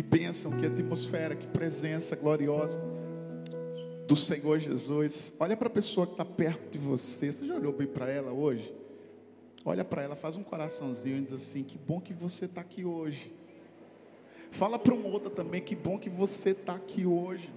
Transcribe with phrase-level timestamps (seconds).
[0.00, 2.80] Que bênção, que atmosfera, que presença gloriosa
[4.08, 5.30] do Senhor Jesus.
[5.38, 7.30] Olha para a pessoa que está perto de você.
[7.30, 8.74] Você já olhou bem para ela hoje?
[9.62, 12.82] Olha para ela, faz um coraçãozinho e diz assim: Que bom que você está aqui
[12.82, 13.30] hoje.
[14.50, 17.52] Fala para uma outra também: Que bom que você está aqui hoje.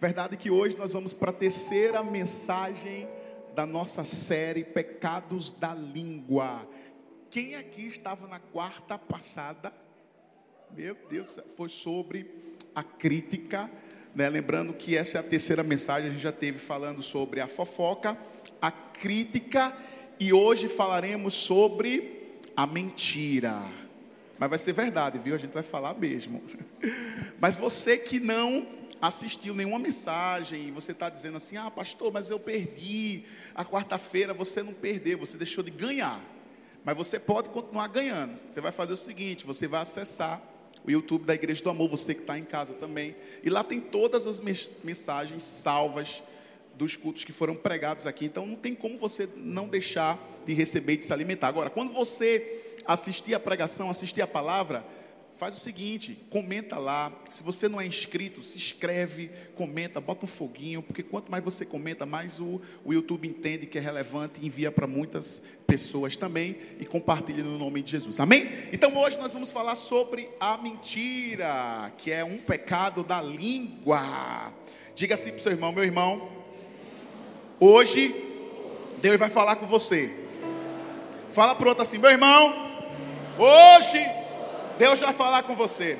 [0.00, 3.06] Verdade que hoje nós vamos para a terceira mensagem
[3.54, 6.66] da nossa série Pecados da Língua.
[7.30, 9.70] Quem aqui estava na quarta passada?
[10.76, 12.30] Meu Deus, foi sobre
[12.74, 13.70] a crítica,
[14.14, 14.28] né?
[14.28, 18.16] Lembrando que essa é a terceira mensagem, a gente já teve falando sobre a fofoca,
[18.60, 19.76] a crítica
[20.20, 23.60] e hoje falaremos sobre a mentira.
[24.38, 25.34] Mas vai ser verdade, viu?
[25.34, 26.42] A gente vai falar mesmo.
[27.40, 28.66] Mas você que não
[29.00, 33.24] assistiu nenhuma mensagem e você está dizendo assim: ah, pastor, mas eu perdi
[33.54, 34.34] a quarta-feira.
[34.34, 36.20] Você não perdeu, você deixou de ganhar.
[36.84, 38.36] Mas você pode continuar ganhando.
[38.36, 40.42] Você vai fazer o seguinte: você vai acessar
[40.88, 43.14] o YouTube da Igreja do Amor, você que está em casa também.
[43.42, 46.22] E lá tem todas as mensagens salvas
[46.74, 48.24] dos cultos que foram pregados aqui.
[48.24, 51.48] Então não tem como você não deixar de receber e de se alimentar.
[51.48, 54.82] Agora, quando você assistir a pregação, assistir a palavra,
[55.38, 57.12] faz o seguinte, comenta lá.
[57.30, 61.64] Se você não é inscrito, se inscreve, comenta, bota um foguinho, porque quanto mais você
[61.64, 66.56] comenta, mais o, o YouTube entende que é relevante e envia para muitas pessoas também
[66.80, 68.18] e compartilha no nome de Jesus.
[68.18, 68.50] Amém?
[68.72, 74.52] Então hoje nós vamos falar sobre a mentira, que é um pecado da língua.
[74.96, 76.30] Diga assim para o seu irmão, meu irmão.
[77.60, 78.12] Hoje
[79.00, 80.10] Deus vai falar com você.
[81.30, 82.66] Fala para outro assim, meu irmão.
[83.38, 84.17] Hoje
[84.78, 85.98] Deus vai falar com você.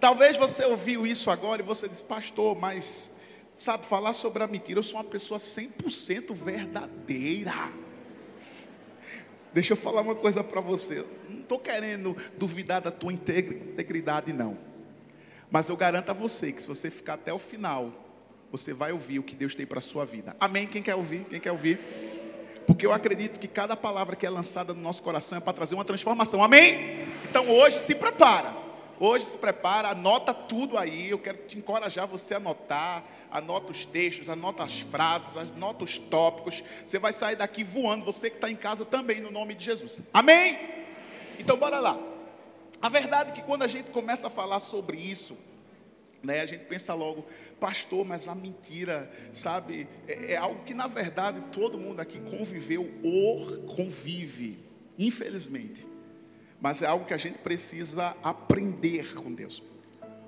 [0.00, 3.12] Talvez você ouviu isso agora e você diz, pastor, mas
[3.56, 7.52] sabe, falar sobre a mentira, eu sou uma pessoa 100% verdadeira.
[9.52, 11.04] Deixa eu falar uma coisa para você.
[11.28, 14.58] Não estou querendo duvidar da tua integridade, não.
[15.50, 17.92] Mas eu garanto a você que se você ficar até o final,
[18.52, 20.36] você vai ouvir o que Deus tem para a sua vida.
[20.38, 20.66] Amém?
[20.66, 21.24] Quem quer ouvir?
[21.24, 21.80] Quem quer ouvir?
[22.68, 25.74] Porque eu acredito que cada palavra que é lançada no nosso coração é para trazer
[25.74, 26.44] uma transformação.
[26.44, 27.08] Amém?
[27.26, 28.54] Então hoje se prepara.
[29.00, 31.08] Hoje se prepara, anota tudo aí.
[31.08, 33.02] Eu quero te encorajar você a anotar.
[33.30, 36.62] Anota os textos, anota as frases, anota os tópicos.
[36.84, 38.04] Você vai sair daqui voando.
[38.04, 40.02] Você que está em casa também, no nome de Jesus.
[40.12, 40.58] Amém?
[41.38, 41.98] Então bora lá.
[42.82, 45.38] A verdade é que quando a gente começa a falar sobre isso,
[46.22, 47.24] né, a gente pensa logo,
[47.58, 52.90] pastor, mas a mentira, sabe, é, é, algo que na verdade todo mundo aqui conviveu
[53.02, 54.58] ou convive,
[54.98, 55.86] infelizmente.
[56.60, 59.62] Mas é algo que a gente precisa aprender com Deus.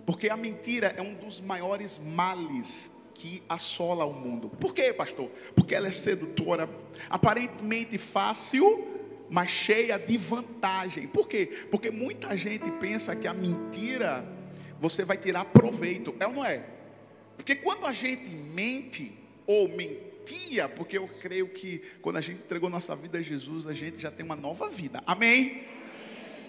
[0.06, 4.48] Porque a mentira é um dos maiores males que assola o mundo.
[4.48, 5.30] Por quê, pastor?
[5.54, 6.68] Porque ela é sedutora,
[7.08, 8.88] aparentemente fácil,
[9.28, 11.06] mas cheia de vantagem.
[11.06, 11.66] Por quê?
[11.70, 14.26] Porque muita gente pensa que a mentira
[14.80, 16.14] você vai tirar proveito.
[16.18, 16.64] É ou não é?
[17.40, 19.14] Porque quando a gente mente
[19.46, 23.72] ou mentia, porque eu creio que quando a gente entregou nossa vida a Jesus, a
[23.72, 25.02] gente já tem uma nova vida.
[25.06, 25.64] Amém?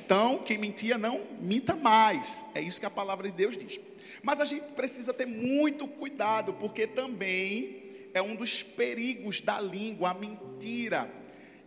[0.04, 2.46] Então, quem mentia não minta mais.
[2.54, 3.80] É isso que a palavra de Deus diz.
[4.22, 10.10] Mas a gente precisa ter muito cuidado, porque também é um dos perigos da língua,
[10.10, 11.10] a mentira.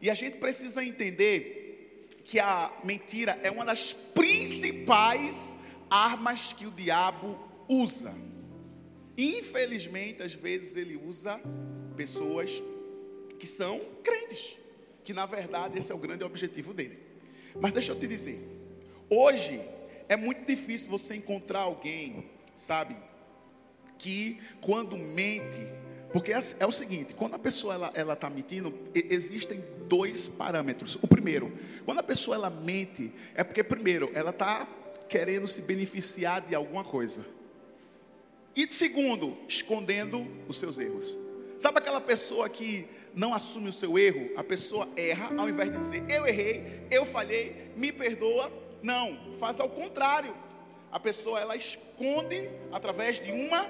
[0.02, 5.56] E a gente precisa entender que a mentira é uma das principais
[5.88, 8.14] armas que o diabo usa.
[9.16, 11.40] Infelizmente, às vezes ele usa
[11.96, 12.62] pessoas
[13.38, 14.58] que são crentes,
[15.04, 16.98] que na verdade esse é o grande objetivo dele.
[17.60, 18.40] Mas deixa eu te dizer,
[19.08, 19.60] hoje
[20.08, 22.96] é muito difícil você encontrar alguém, sabe,
[23.98, 25.60] que quando mente,
[26.12, 30.96] porque é, é o seguinte, quando a pessoa ela ela está mentindo, existem dois parâmetros.
[31.00, 31.52] O primeiro,
[31.84, 34.66] quando a pessoa ela mente, é porque primeiro ela está
[35.08, 37.24] querendo se beneficiar de alguma coisa.
[38.56, 41.18] E segundo, escondendo os seus erros.
[41.58, 44.30] Sabe aquela pessoa que não assume o seu erro?
[44.36, 48.52] A pessoa erra, ao invés de dizer eu errei, eu falhei, me perdoa.
[48.82, 50.34] Não, faz ao contrário.
[50.92, 53.68] A pessoa ela esconde através de uma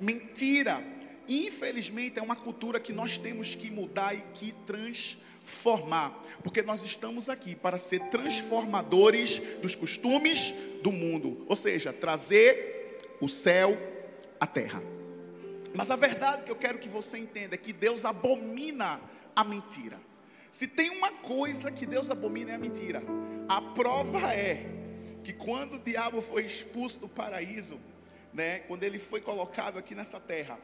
[0.00, 0.82] mentira.
[1.28, 7.28] Infelizmente é uma cultura que nós temos que mudar e que transformar, porque nós estamos
[7.28, 13.78] aqui para ser transformadores dos costumes do mundo, ou seja, trazer o céu
[14.40, 14.82] a terra.
[15.74, 19.00] Mas a verdade que eu quero que você entenda é que Deus abomina
[19.34, 19.98] a mentira.
[20.50, 23.02] Se tem uma coisa que Deus abomina é a mentira.
[23.48, 24.64] A prova é
[25.24, 27.80] que quando o diabo foi expulso do paraíso,
[28.32, 30.58] né, quando ele foi colocado aqui nessa terra,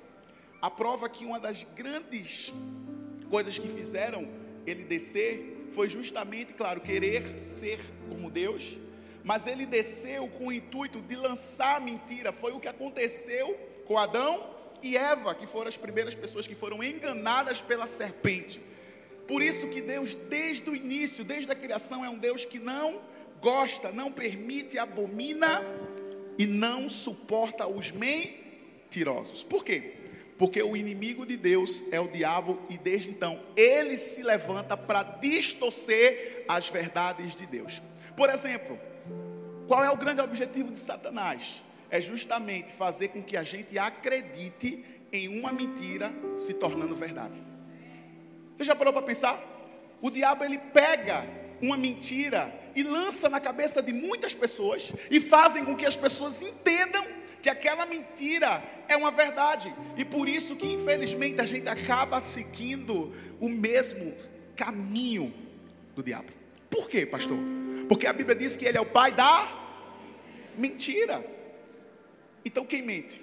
[0.63, 2.53] a prova que uma das grandes
[3.29, 4.29] coisas que fizeram
[4.67, 8.77] ele descer foi justamente, claro, querer ser como Deus,
[9.25, 12.33] mas ele desceu com o intuito de lançar mentira.
[12.33, 14.49] Foi o que aconteceu com Adão
[14.83, 18.61] e Eva, que foram as primeiras pessoas que foram enganadas pela serpente.
[19.27, 23.01] Por isso que Deus, desde o início, desde a criação, é um Deus que não
[23.41, 25.63] gosta, não permite, abomina
[26.37, 29.43] e não suporta os mentirosos.
[29.43, 29.95] Por quê?
[30.37, 35.03] Porque o inimigo de Deus é o diabo e desde então ele se levanta para
[35.03, 37.83] distorcer as verdades de Deus.
[38.17, 38.79] Por exemplo,
[39.71, 41.63] qual é o grande objetivo de Satanás?
[41.89, 47.41] É justamente fazer com que a gente acredite em uma mentira se tornando verdade.
[48.57, 49.41] Você já parou para pensar?
[50.03, 51.25] O diabo ele pega
[51.63, 56.43] uma mentira e lança na cabeça de muitas pessoas e fazem com que as pessoas
[56.43, 57.07] entendam
[57.41, 59.73] que aquela mentira é uma verdade.
[59.97, 64.17] E por isso que infelizmente a gente acaba seguindo o mesmo
[64.57, 65.33] caminho
[65.95, 66.33] do diabo.
[66.69, 67.39] Por quê, pastor?
[67.89, 69.60] Porque a Bíblia diz que ele é o pai da
[70.61, 71.25] mentira.
[72.45, 73.21] Então quem mente?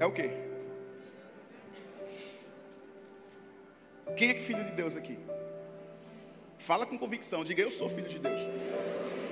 [0.00, 0.30] É o quê?
[4.16, 5.18] Quem é filho de Deus aqui?
[6.58, 8.40] Fala com convicção, diga eu sou filho de Deus.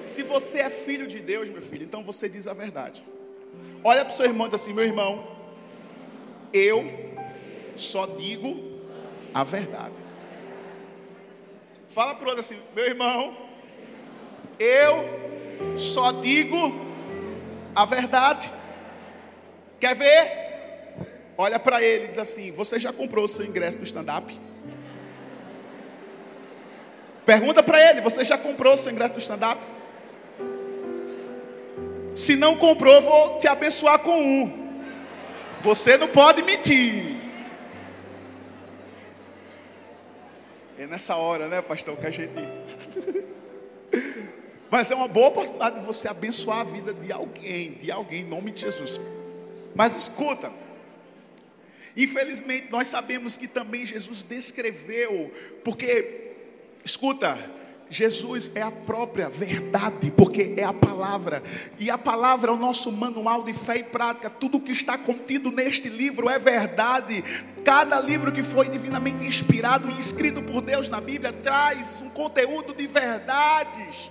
[0.05, 3.03] Se você é filho de Deus, meu filho, então você diz a verdade.
[3.83, 5.27] Olha para o seu irmão e diz assim: meu irmão,
[6.53, 6.85] eu
[7.77, 8.81] só digo
[9.33, 10.05] a verdade.
[11.89, 13.37] Fala para o outro assim: meu irmão,
[14.59, 15.24] eu
[15.77, 16.73] só digo
[17.75, 18.53] a verdade.
[19.81, 20.45] Quer ver?
[21.37, 24.39] Olha para ele e diz assim: Você já comprou o seu ingresso no stand-up?
[27.27, 29.61] Pergunta para ele: Você já comprou o seu ingresso no stand-up?
[32.15, 34.65] Se não comprou, vou te abençoar com um.
[35.63, 37.17] Você não pode mentir.
[40.79, 42.33] É nessa hora, né, pastor, que a gente.
[44.75, 48.25] Mas é uma boa oportunidade de você abençoar a vida de alguém, de alguém, em
[48.25, 49.01] nome de Jesus.
[49.73, 50.51] Mas escuta,
[51.97, 55.33] infelizmente nós sabemos que também Jesus descreveu,
[55.63, 56.33] porque,
[56.85, 57.39] escuta,
[57.89, 61.41] Jesus é a própria verdade, porque é a palavra,
[61.79, 64.29] e a palavra é o nosso manual de fé e prática.
[64.29, 67.23] Tudo que está contido neste livro é verdade.
[67.65, 72.75] Cada livro que foi divinamente inspirado e escrito por Deus na Bíblia traz um conteúdo
[72.75, 74.11] de verdades.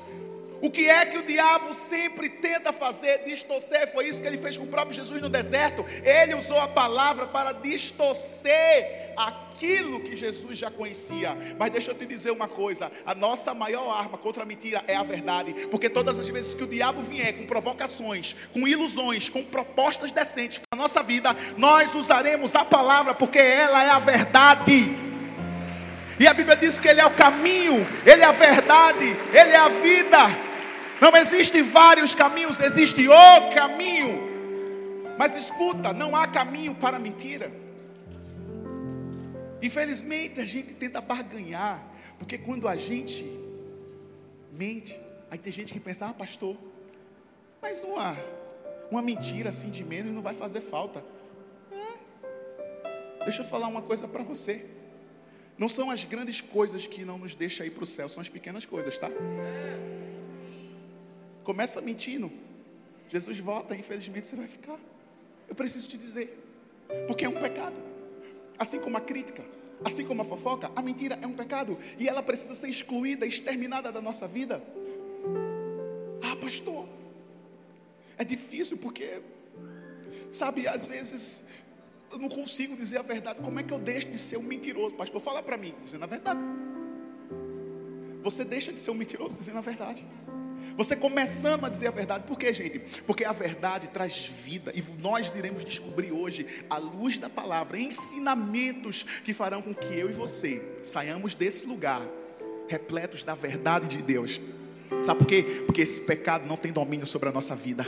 [0.64, 3.26] O que é que o diabo sempre tenta fazer?
[3.26, 3.92] Distorcer.
[3.92, 5.86] Foi isso que ele fez com o próprio Jesus no deserto.
[6.06, 11.38] Ele usou a palavra para distorcer aquilo que Jesus já conhecia.
[11.60, 14.96] Mas deixa eu te dizer uma coisa: a nossa maior arma contra a mentira é
[14.96, 15.68] a verdade.
[15.68, 20.60] Porque todas as vezes que o diabo vier com provocações, com ilusões, com propostas decentes
[20.60, 24.96] para a nossa vida, nós usaremos a palavra, porque ela é a verdade.
[26.18, 29.58] E a Bíblia diz que Ele é o caminho, Ele é a verdade, Ele é
[29.58, 30.53] a vida.
[31.04, 34.22] Não existe vários caminhos, existe o caminho.
[35.20, 37.52] Mas escuta, não há caminho para mentira.
[39.62, 41.86] Infelizmente a gente tenta barganhar,
[42.18, 43.26] porque quando a gente
[44.54, 44.98] mente,
[45.30, 46.56] aí tem gente que pensa, ah, pastor,
[47.62, 48.16] mas uma,
[48.90, 51.04] uma mentira assim de menos não vai fazer falta.
[51.70, 53.26] É.
[53.26, 54.66] Deixa eu falar uma coisa para você.
[55.58, 58.30] Não são as grandes coisas que não nos deixam ir para o céu, são as
[58.30, 59.10] pequenas coisas, tá?
[61.44, 62.32] Começa mentindo.
[63.10, 64.80] Jesus volta, infelizmente você vai ficar.
[65.48, 66.40] Eu preciso te dizer.
[67.08, 67.76] Porque é um pecado.
[68.58, 69.44] Assim como a crítica,
[69.84, 71.78] assim como a fofoca, a mentira é um pecado.
[72.00, 74.64] E ela precisa ser excluída, exterminada da nossa vida.
[76.22, 76.88] Ah, pastor.
[78.18, 79.22] É difícil porque,
[80.32, 81.46] sabe, às vezes
[82.12, 83.40] eu não consigo dizer a verdade.
[83.42, 84.96] Como é que eu deixo de ser um mentiroso?
[84.96, 86.44] Pastor, fala para mim, dizendo a verdade.
[88.22, 90.06] Você deixa de ser um mentiroso dizendo a verdade.
[90.76, 92.24] Você começando a dizer a verdade.
[92.26, 92.80] Por quê, gente?
[93.06, 94.72] Porque a verdade traz vida.
[94.76, 100.10] E nós iremos descobrir hoje, à luz da palavra, ensinamentos que farão com que eu
[100.10, 102.02] e você saiamos desse lugar
[102.68, 104.42] repletos da verdade de Deus.
[105.02, 105.64] Sabe por quê?
[105.66, 107.86] Porque esse pecado não tem domínio sobre a nossa vida.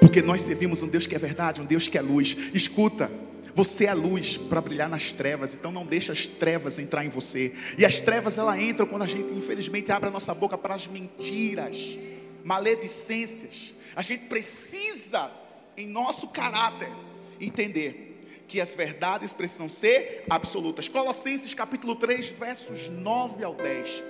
[0.00, 2.36] Porque nós servimos um Deus que é verdade, um Deus que é luz.
[2.52, 3.10] Escuta,
[3.54, 7.54] você é luz para brilhar nas trevas, então não deixa as trevas entrar em você.
[7.76, 10.86] E as trevas ela entram quando a gente infelizmente abre a nossa boca para as
[10.86, 11.98] mentiras
[12.48, 13.74] maledicências.
[13.94, 15.30] A gente precisa,
[15.76, 16.90] em nosso caráter,
[17.38, 20.88] entender que as verdades precisam ser absolutas.
[20.88, 24.02] Colossenses capítulo 3, versos 9 ao 10.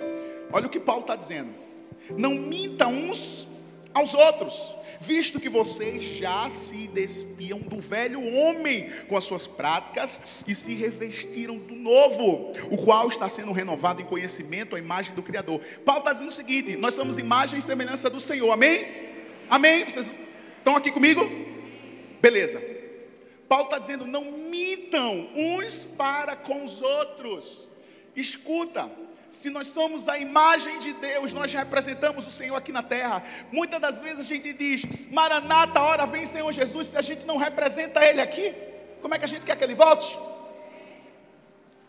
[0.53, 1.53] Olha o que Paulo está dizendo.
[2.17, 3.45] Não minta uns
[3.93, 10.19] aos outros, visto que vocês já se despiam do velho homem com as suas práticas
[10.47, 15.23] e se revestiram do novo, o qual está sendo renovado em conhecimento à imagem do
[15.23, 15.61] Criador.
[15.85, 18.85] Paulo está dizendo o seguinte: nós somos imagem e semelhança do Senhor, amém?
[19.49, 19.85] Amém?
[19.85, 20.11] Vocês
[20.57, 21.21] estão aqui comigo?
[22.21, 22.61] Beleza.
[23.47, 27.71] Paulo está dizendo: não mintam uns para com os outros.
[28.15, 28.91] Escuta,
[29.29, 33.23] se nós somos a imagem de Deus, nós representamos o Senhor aqui na terra.
[33.51, 37.37] Muitas das vezes a gente diz, Maranata, hora vem Senhor Jesus, se a gente não
[37.37, 38.53] representa Ele aqui,
[39.01, 40.17] como é que a gente quer que Ele volte?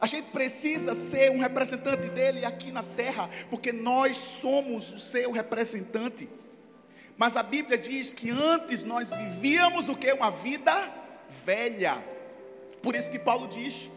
[0.01, 5.31] A gente precisa ser um representante dele aqui na terra, porque nós somos o seu
[5.31, 6.29] representante.
[7.19, 10.11] Mas a Bíblia diz que antes nós vivíamos o que?
[10.11, 10.75] Uma vida
[11.45, 12.03] velha.
[12.83, 13.91] Por isso que Paulo diz: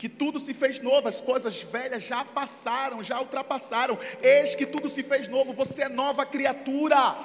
[0.00, 3.98] que tudo se fez novo, as coisas velhas já passaram, já ultrapassaram.
[4.22, 7.18] Eis que tudo se fez novo, você é nova criatura.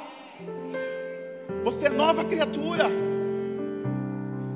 [1.63, 2.87] Você é nova criatura.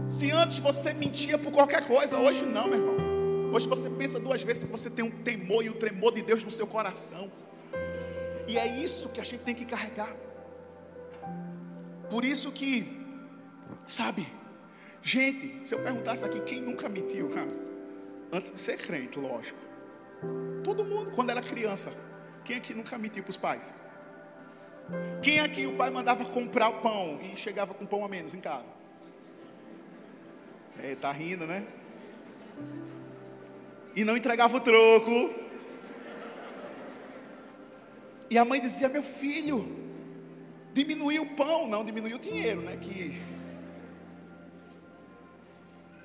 [0.05, 3.53] Se antes você mentia por qualquer coisa, hoje não, meu irmão.
[3.53, 6.43] Hoje você pensa duas vezes que você tem um temor e o tremor de Deus
[6.43, 7.31] no seu coração.
[8.49, 10.13] E é isso que a gente tem que carregar.
[12.09, 13.01] Por isso que,
[13.88, 14.27] sabe,
[15.01, 17.29] gente, se eu perguntasse aqui quem nunca mentiu,
[18.31, 19.59] Antes de ser crente, lógico.
[20.63, 21.91] Todo mundo, quando era criança.
[22.43, 23.74] Quem aqui nunca mentiu para os pais?
[25.21, 28.39] Quem aqui o pai mandava comprar o pão e chegava com pão a menos em
[28.39, 28.71] casa?
[30.81, 31.65] É, tá rindo, né?
[33.95, 35.33] E não entregava o troco.
[38.29, 39.77] E a mãe dizia: Meu filho,
[40.74, 42.77] diminuiu o pão, não diminuiu o dinheiro, né?
[42.77, 43.19] Que...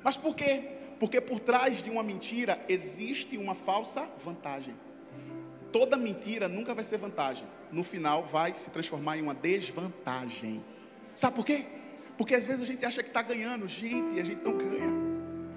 [0.03, 0.74] Mas por quê?
[0.99, 4.75] Porque por trás de uma mentira existe uma falsa vantagem.
[5.73, 7.47] Toda mentira nunca vai ser vantagem.
[7.73, 10.65] No final vai se transformar em uma desvantagem.
[11.15, 11.67] Sabe por quê?
[12.17, 14.93] Porque às vezes a gente acha que está ganhando, gente, e a gente não ganha.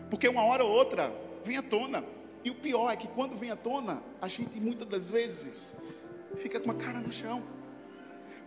[0.10, 1.14] Porque uma hora ou outra
[1.44, 2.04] vem à tona.
[2.44, 5.78] E o pior é que quando vem à tona, a gente muitas das vezes
[6.36, 7.44] fica com a cara no chão.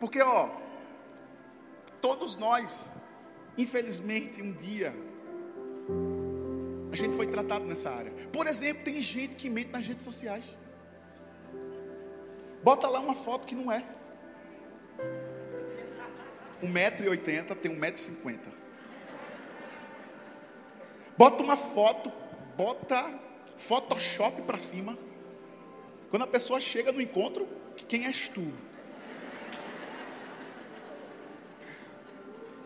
[0.01, 0.49] Porque, ó,
[2.01, 2.93] todos nós,
[3.57, 4.95] infelizmente, um dia
[6.93, 8.13] a gente foi tratado nessa área.
[8.33, 10.45] Por exemplo, tem gente que mente nas redes sociais.
[12.63, 13.85] Bota lá uma foto que não é.
[16.63, 18.39] 1,80m tem 1,50m.
[21.17, 22.13] Bota uma foto,
[22.57, 23.21] bota
[23.57, 24.99] Photoshop para cima.
[26.09, 27.47] Quando a pessoa chega no encontro,
[27.89, 28.53] quem és tu?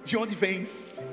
[0.04, 1.10] De onde vens?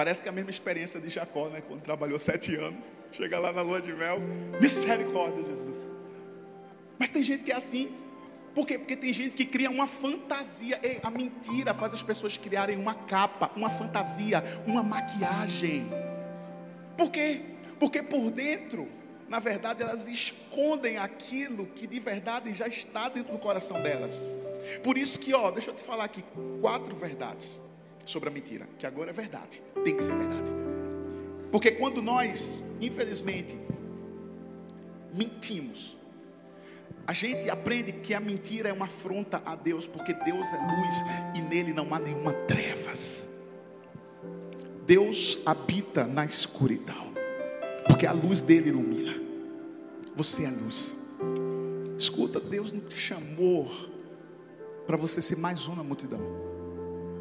[0.00, 1.60] Parece que é a mesma experiência de Jacó, né?
[1.60, 4.18] Quando trabalhou sete anos, chega lá na lua de mel,
[4.58, 5.86] misericórdia, Jesus.
[6.98, 7.94] Mas tem gente que é assim.
[8.54, 8.78] Por quê?
[8.78, 10.80] Porque tem gente que cria uma fantasia.
[10.82, 15.86] Ei, a mentira faz as pessoas criarem uma capa, uma fantasia, uma maquiagem.
[16.96, 17.42] Por quê?
[17.78, 18.88] Porque por dentro,
[19.28, 24.22] na verdade, elas escondem aquilo que de verdade já está dentro do coração delas.
[24.82, 26.24] Por isso que, ó, deixa eu te falar aqui
[26.58, 27.60] quatro verdades
[28.10, 30.52] sobre a mentira, que agora é verdade, tem que ser verdade.
[31.50, 33.58] Porque quando nós, infelizmente,
[35.14, 35.96] mentimos,
[37.06, 41.04] a gente aprende que a mentira é uma afronta a Deus, porque Deus é luz
[41.34, 43.28] e nele não há nenhuma trevas.
[44.86, 47.12] Deus habita na escuridão,
[47.86, 49.12] porque a luz dele ilumina.
[50.14, 50.94] Você é luz.
[51.98, 53.70] Escuta, Deus não te chamou
[54.86, 56.49] para você ser mais um na multidão.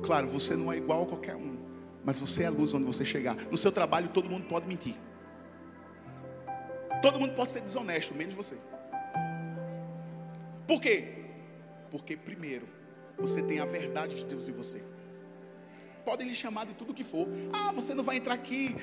[0.03, 1.57] Claro, você não é igual a qualquer um,
[2.03, 3.35] mas você é a luz onde você chegar.
[3.35, 4.95] No seu trabalho, todo mundo pode mentir.
[7.01, 8.57] Todo mundo pode ser desonesto, menos você.
[10.67, 11.15] Por quê?
[11.89, 12.67] Porque, primeiro,
[13.17, 14.81] você tem a verdade de Deus em você.
[16.05, 17.27] Podem lhe chamar de tudo que for.
[17.51, 18.75] Ah, você não vai entrar aqui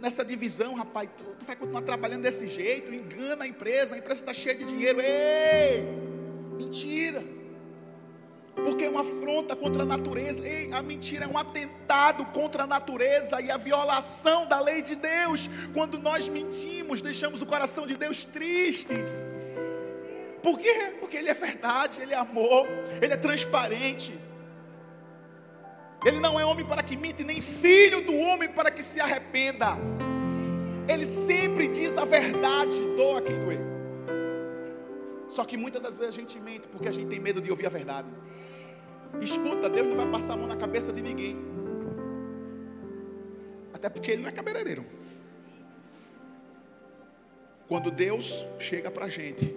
[0.00, 1.08] nessa divisão, rapaz.
[1.16, 2.92] Tu, tu vai continuar trabalhando desse jeito.
[2.92, 3.94] Engana a empresa.
[3.94, 5.00] A empresa está cheia de dinheiro.
[5.00, 5.84] Ei!
[6.56, 7.37] Mentira
[8.64, 10.46] porque é uma afronta contra a natureza.
[10.46, 14.94] Ei, a mentira é um atentado contra a natureza e a violação da lei de
[14.94, 15.48] Deus.
[15.72, 18.94] Quando nós mentimos, deixamos o coração de Deus triste.
[20.42, 20.94] Por quê?
[21.00, 22.66] Porque Ele é verdade, Ele é amor,
[23.00, 24.18] Ele é transparente.
[26.04, 29.76] Ele não é homem para que mente, nem filho do homem para que se arrependa.
[30.88, 33.60] Ele sempre diz a verdade, doa quem doer.
[35.28, 37.66] Só que muitas das vezes a gente mente porque a gente tem medo de ouvir
[37.66, 38.08] a verdade.
[39.20, 41.36] Escuta, Deus não vai passar a mão na cabeça de ninguém.
[43.72, 44.84] Até porque Ele não é cabeleireiro.
[47.66, 49.54] Quando Deus chega para a gente,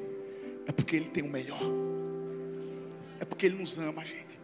[0.68, 1.60] é porque Ele tem o melhor.
[3.20, 4.40] É porque Ele nos ama, gente.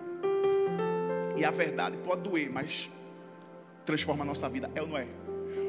[1.36, 2.90] E a verdade pode doer, mas
[3.86, 4.72] transforma a nossa vida.
[4.74, 5.08] É ou não é?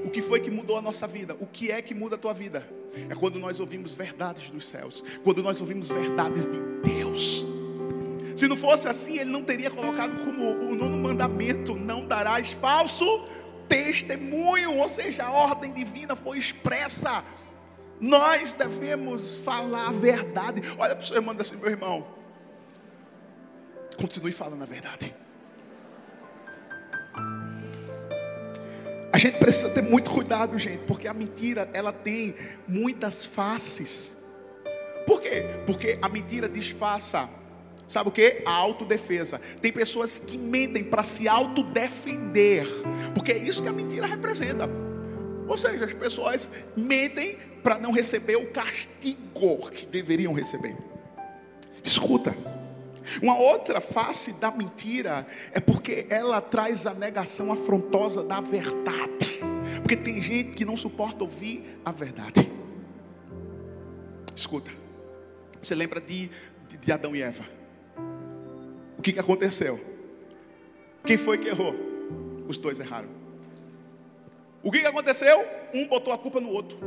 [0.04, 1.36] O que foi que mudou a nossa vida?
[1.40, 2.66] O que é que muda a tua vida?
[3.08, 7.57] É quando nós ouvimos verdades dos céus, quando nós ouvimos verdades de Deus.
[8.38, 13.26] Se não fosse assim, ele não teria colocado como o nono mandamento: não darás falso
[13.68, 17.24] testemunho, ou seja, a ordem divina foi expressa.
[18.00, 20.62] Nós devemos falar a verdade.
[20.78, 22.06] Olha para o seu irmão assim, meu irmão.
[23.96, 25.12] Continue falando a verdade.
[29.12, 32.36] A gente precisa ter muito cuidado, gente, porque a mentira ela tem
[32.68, 34.16] muitas faces.
[35.04, 35.44] Por quê?
[35.66, 37.28] Porque a mentira disfarça
[37.88, 38.42] Sabe o que?
[38.44, 39.40] A autodefesa.
[39.62, 42.66] Tem pessoas que mentem para se autodefender,
[43.14, 44.68] porque é isso que a mentira representa.
[45.48, 50.76] Ou seja, as pessoas mentem para não receber o castigo que deveriam receber.
[51.82, 52.36] Escuta,
[53.22, 59.40] uma outra face da mentira é porque ela traz a negação afrontosa da verdade.
[59.80, 62.46] Porque tem gente que não suporta ouvir a verdade.
[64.36, 64.70] Escuta,
[65.60, 66.30] você lembra de,
[66.68, 67.57] de, de Adão e Eva?
[68.98, 69.80] O que, que aconteceu?
[71.06, 71.74] Quem foi que errou?
[72.48, 73.08] Os dois erraram.
[74.62, 75.46] O que, que aconteceu?
[75.72, 76.78] Um botou a culpa no outro.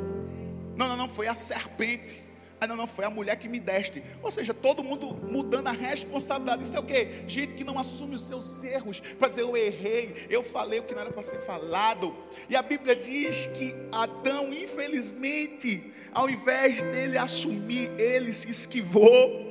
[0.75, 2.21] Não, não, não, foi a serpente.
[2.59, 4.03] Ah, não, não, foi a mulher que me deste.
[4.21, 6.63] Ou seja, todo mundo mudando a responsabilidade.
[6.63, 7.23] Isso é o quê?
[7.27, 8.99] Gente que não assume os seus erros.
[8.99, 12.15] Para dizer, eu errei, eu falei o que não era para ser falado.
[12.49, 19.50] E a Bíblia diz que Adão, infelizmente, ao invés dele assumir, ele se esquivou.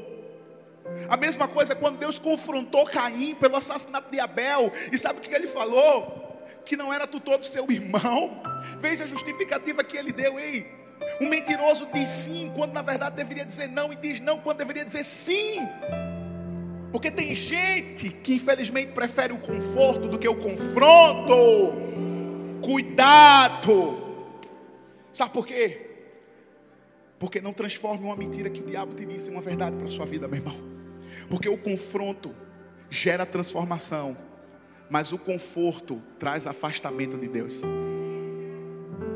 [1.09, 4.73] A mesma coisa quando Deus confrontou Caim pelo assassinato de Abel.
[4.92, 6.47] E sabe o que ele falou?
[6.64, 8.42] Que não era tu todo seu irmão.
[8.78, 10.78] Veja a justificativa que ele deu, ei.
[11.20, 14.85] Um mentiroso diz sim quando na verdade deveria dizer não, e diz não quando deveria
[14.85, 15.66] dizer sim.
[16.92, 21.73] Porque tem gente que infelizmente prefere o conforto do que o confronto.
[22.62, 24.26] Cuidado.
[25.12, 25.88] Sabe por quê?
[27.18, 29.90] Porque não transforme uma mentira que o diabo te disse em uma verdade para a
[29.90, 30.79] sua vida, meu irmão.
[31.30, 32.34] Porque o confronto
[32.90, 34.16] gera transformação,
[34.90, 37.62] mas o conforto traz afastamento de Deus.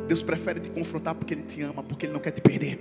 [0.07, 2.79] Deus prefere te confrontar porque Ele te ama, porque Ele não quer te perder.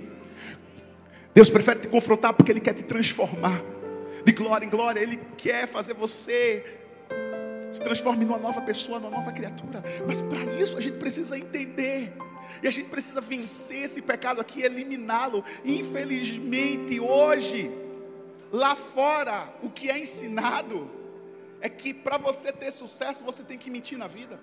[1.34, 3.60] Deus prefere te confrontar porque Ele quer te transformar.
[4.24, 6.78] De glória em glória, Ele quer fazer você
[7.70, 9.82] se transforme numa nova pessoa, numa nova criatura.
[10.06, 12.12] Mas para isso a gente precisa entender.
[12.62, 15.44] E a gente precisa vencer esse pecado aqui, eliminá-lo.
[15.64, 17.68] Infelizmente, hoje,
[18.54, 20.88] Lá fora, o que é ensinado
[21.60, 24.38] é que para você ter sucesso, você tem que mentir na vida.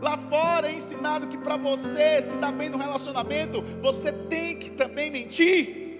[0.00, 4.70] Lá fora é ensinado que para você se dar bem no relacionamento, você tem que
[4.70, 5.98] também mentir.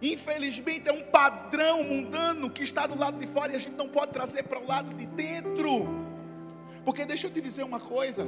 [0.00, 3.90] Infelizmente é um padrão mundano que está do lado de fora e a gente não
[3.90, 5.86] pode trazer para o lado de dentro.
[6.82, 8.26] Porque deixa eu te dizer uma coisa: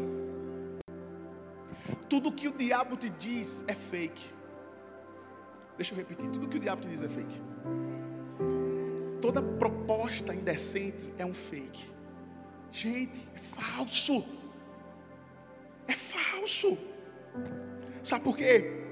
[2.06, 4.37] tudo que o diabo te diz é fake.
[5.78, 7.40] Deixa eu repetir: tudo que o diabo te diz é fake.
[9.22, 11.86] Toda proposta indecente é um fake.
[12.70, 14.24] Gente, é falso.
[15.86, 16.76] É falso.
[18.02, 18.82] Sabe por quê?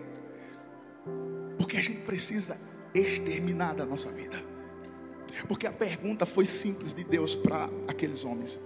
[1.58, 2.56] Porque a gente precisa
[2.94, 4.36] exterminar da nossa vida.
[5.48, 8.60] Porque a pergunta foi simples de Deus para aqueles homens.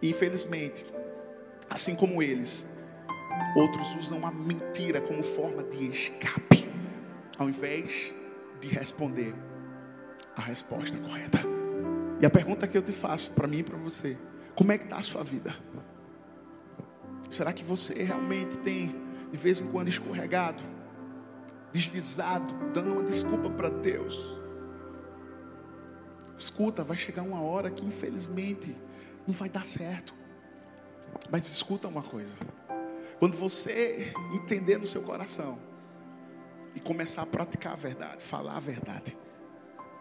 [0.00, 0.86] E infelizmente,
[1.68, 2.66] assim como eles,
[3.56, 6.68] outros usam a mentira como forma de escape
[7.38, 8.12] ao invés
[8.60, 9.34] de responder
[10.36, 11.38] a resposta correta.
[12.20, 14.18] E a pergunta que eu te faço para mim e para você:
[14.54, 15.54] como é que está a sua vida?
[17.30, 18.94] Será que você realmente tem
[19.30, 20.62] de vez em quando escorregado,
[21.72, 24.36] deslizado, dando uma desculpa para Deus?
[26.36, 28.74] Escuta, vai chegar uma hora que infelizmente
[29.26, 30.14] não vai dar certo.
[31.30, 32.34] Mas escuta uma coisa:
[33.18, 35.58] quando você entender no seu coração
[36.74, 39.16] e começar a praticar a verdade, falar a verdade,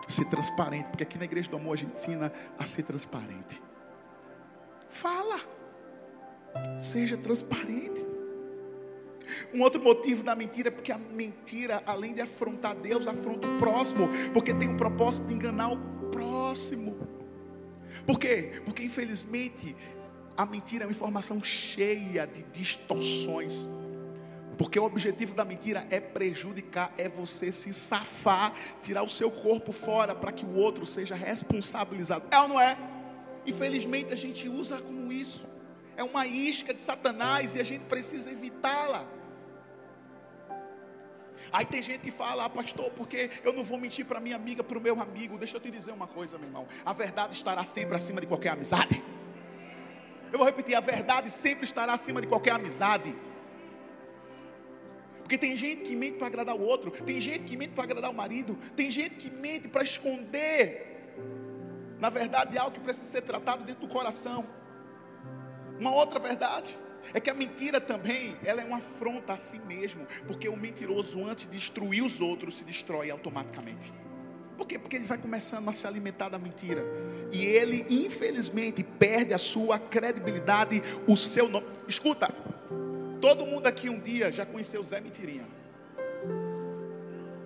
[0.07, 3.61] ser transparente, porque aqui na igreja do amor a gente ensina a ser transparente.
[4.89, 5.39] Fala,
[6.79, 8.05] seja transparente.
[9.53, 13.57] Um outro motivo da mentira é porque a mentira, além de afrontar Deus, afronta o
[13.57, 15.77] próximo, porque tem o propósito de enganar o
[16.09, 16.95] próximo.
[18.05, 18.61] Por quê?
[18.63, 19.75] Porque infelizmente
[20.37, 23.67] a mentira é uma informação cheia de distorções.
[24.57, 29.71] Porque o objetivo da mentira é prejudicar, é você se safar, tirar o seu corpo
[29.71, 32.25] fora para que o outro seja responsabilizado.
[32.29, 32.77] É ou não é?
[33.45, 35.45] Infelizmente a gente usa como isso.
[35.95, 39.05] É uma isca de Satanás e a gente precisa evitá-la.
[41.51, 44.63] Aí tem gente que fala, ah, pastor, porque eu não vou mentir para minha amiga,
[44.63, 45.37] para o meu amigo.
[45.37, 46.67] Deixa eu te dizer uma coisa, meu irmão.
[46.85, 49.03] A verdade estará sempre acima de qualquer amizade.
[50.31, 53.15] Eu vou repetir: a verdade sempre estará acima de qualquer amizade.
[55.19, 58.09] Porque tem gente que mente para agradar o outro, tem gente que mente para agradar
[58.09, 61.15] o marido, tem gente que mente para esconder,
[61.99, 64.47] na verdade, algo que precisa ser tratado dentro do coração.
[65.77, 66.77] Uma outra verdade
[67.13, 71.25] é que a mentira também, ela é uma afronta a si mesmo, porque o mentiroso,
[71.25, 73.93] antes de destruir os outros, se destrói automaticamente.
[74.57, 74.79] Por quê?
[74.79, 76.83] Porque ele vai começando a se alimentar da mentira.
[77.31, 81.67] E ele, infelizmente, perde a sua credibilidade, o seu nome.
[81.87, 82.33] Escuta,
[83.19, 85.45] Todo mundo aqui um dia já conheceu Zé Mentirinha.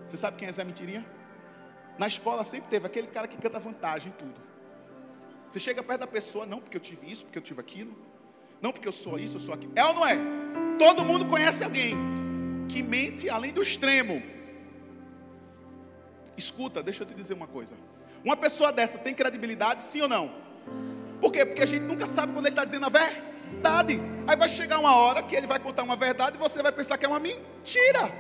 [0.06, 1.06] Você sabe quem é Zé Mentirinha?
[1.98, 4.42] Na escola sempre teve aquele cara que canta vantagem em tudo.
[5.50, 7.96] Você chega perto da pessoa, não porque eu tive isso, porque eu tive aquilo.
[8.62, 9.72] Não porque eu sou isso, eu sou aquilo.
[9.76, 10.18] É ou não é?
[10.78, 11.96] Todo mundo conhece alguém
[12.68, 14.22] que mente além do extremo.
[16.38, 17.76] Escuta, deixa eu te dizer uma coisa.
[18.24, 20.32] Uma pessoa dessa tem credibilidade, sim ou não?
[21.20, 21.46] Por quê?
[21.46, 24.02] Porque a gente nunca sabe quando ele está dizendo a verdade.
[24.28, 26.98] Aí vai chegar uma hora que ele vai contar uma verdade e você vai pensar
[26.98, 28.12] que é uma mentira.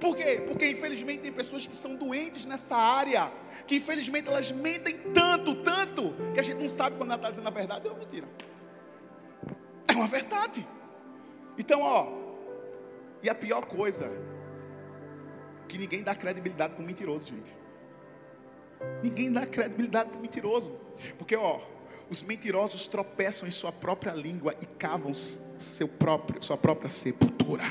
[0.00, 0.42] Por quê?
[0.44, 3.30] Porque infelizmente tem pessoas que são doentes nessa área,
[3.68, 7.46] que infelizmente elas mentem tanto, tanto, que a gente não sabe quando ela está dizendo
[7.46, 8.28] a verdade ou é mentira.
[9.86, 10.66] É uma verdade.
[11.56, 12.08] Então, ó,
[13.22, 14.10] e a pior coisa,
[15.68, 17.56] que ninguém dá credibilidade para o mentiroso, gente.
[19.02, 20.72] Ninguém dá credibilidade para o mentiroso.
[21.18, 21.60] Porque, ó,
[22.10, 27.64] os mentirosos tropeçam em sua própria língua e cavam seu próprio, sua própria sepultura.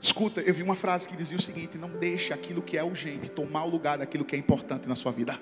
[0.00, 3.28] Escuta, eu vi uma frase que dizia o seguinte: Não deixe aquilo que é urgente
[3.28, 5.38] tomar o lugar daquilo que é importante na sua vida.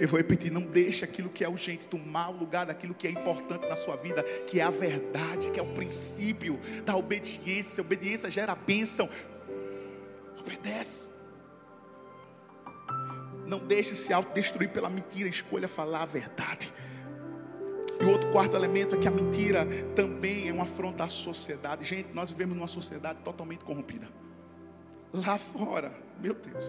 [0.00, 3.10] Eu vou repetir: não deixe aquilo que é urgente tomar o lugar daquilo que é
[3.10, 7.82] importante na sua vida, que é a verdade, que é o princípio da obediência.
[7.82, 9.08] A obediência gera bênção.
[10.40, 11.10] Obedece.
[13.46, 16.72] Não deixe se autodestruir pela mentira, escolha falar a verdade.
[18.00, 21.84] E o outro quarto elemento é que a mentira também é uma afronta à sociedade.
[21.84, 24.08] Gente, nós vivemos numa sociedade totalmente corrompida.
[25.12, 26.64] Lá fora, meu Deus,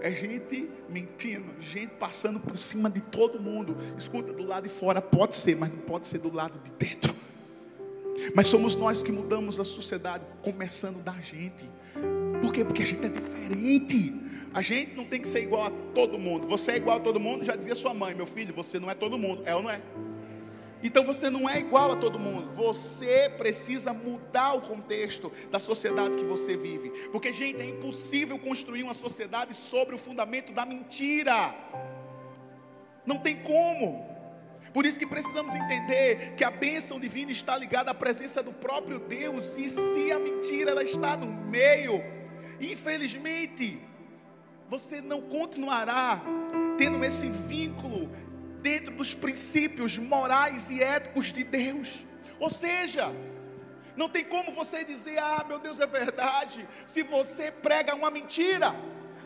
[0.00, 3.76] é gente mentindo, gente passando por cima de todo mundo.
[3.96, 7.14] Escuta, do lado de fora pode ser, mas não pode ser do lado de dentro.
[8.34, 11.68] Mas somos nós que mudamos a sociedade, começando da gente.
[12.40, 12.64] Por quê?
[12.64, 14.14] Porque a gente é diferente.
[14.52, 16.48] A gente não tem que ser igual a todo mundo.
[16.48, 18.94] Você é igual a todo mundo, já dizia sua mãe, meu filho, você não é
[18.94, 19.42] todo mundo.
[19.44, 19.80] É ou não é?
[20.82, 22.50] Então você não é igual a todo mundo.
[22.52, 26.90] Você precisa mudar o contexto da sociedade que você vive.
[27.10, 31.54] Porque, gente, é impossível construir uma sociedade sobre o fundamento da mentira.
[33.04, 34.06] Não tem como.
[34.72, 38.98] Por isso que precisamos entender que a bênção divina está ligada à presença do próprio
[38.98, 39.56] Deus.
[39.56, 42.02] E se a mentira ela está no meio,
[42.60, 43.80] infelizmente,
[44.68, 46.20] você não continuará
[46.76, 48.10] tendo esse vínculo
[48.60, 52.04] dentro dos princípios morais e éticos de Deus.
[52.38, 53.12] Ou seja,
[53.96, 58.74] não tem como você dizer, ah, meu Deus, é verdade, se você prega uma mentira.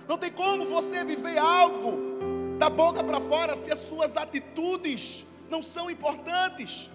[0.08, 5.60] Não tem como você viver algo da boca para fora se as suas atitudes não
[5.62, 6.90] são importantes.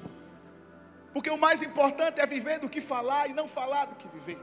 [1.13, 4.39] Porque o mais importante é viver do que falar e não falar do que viver.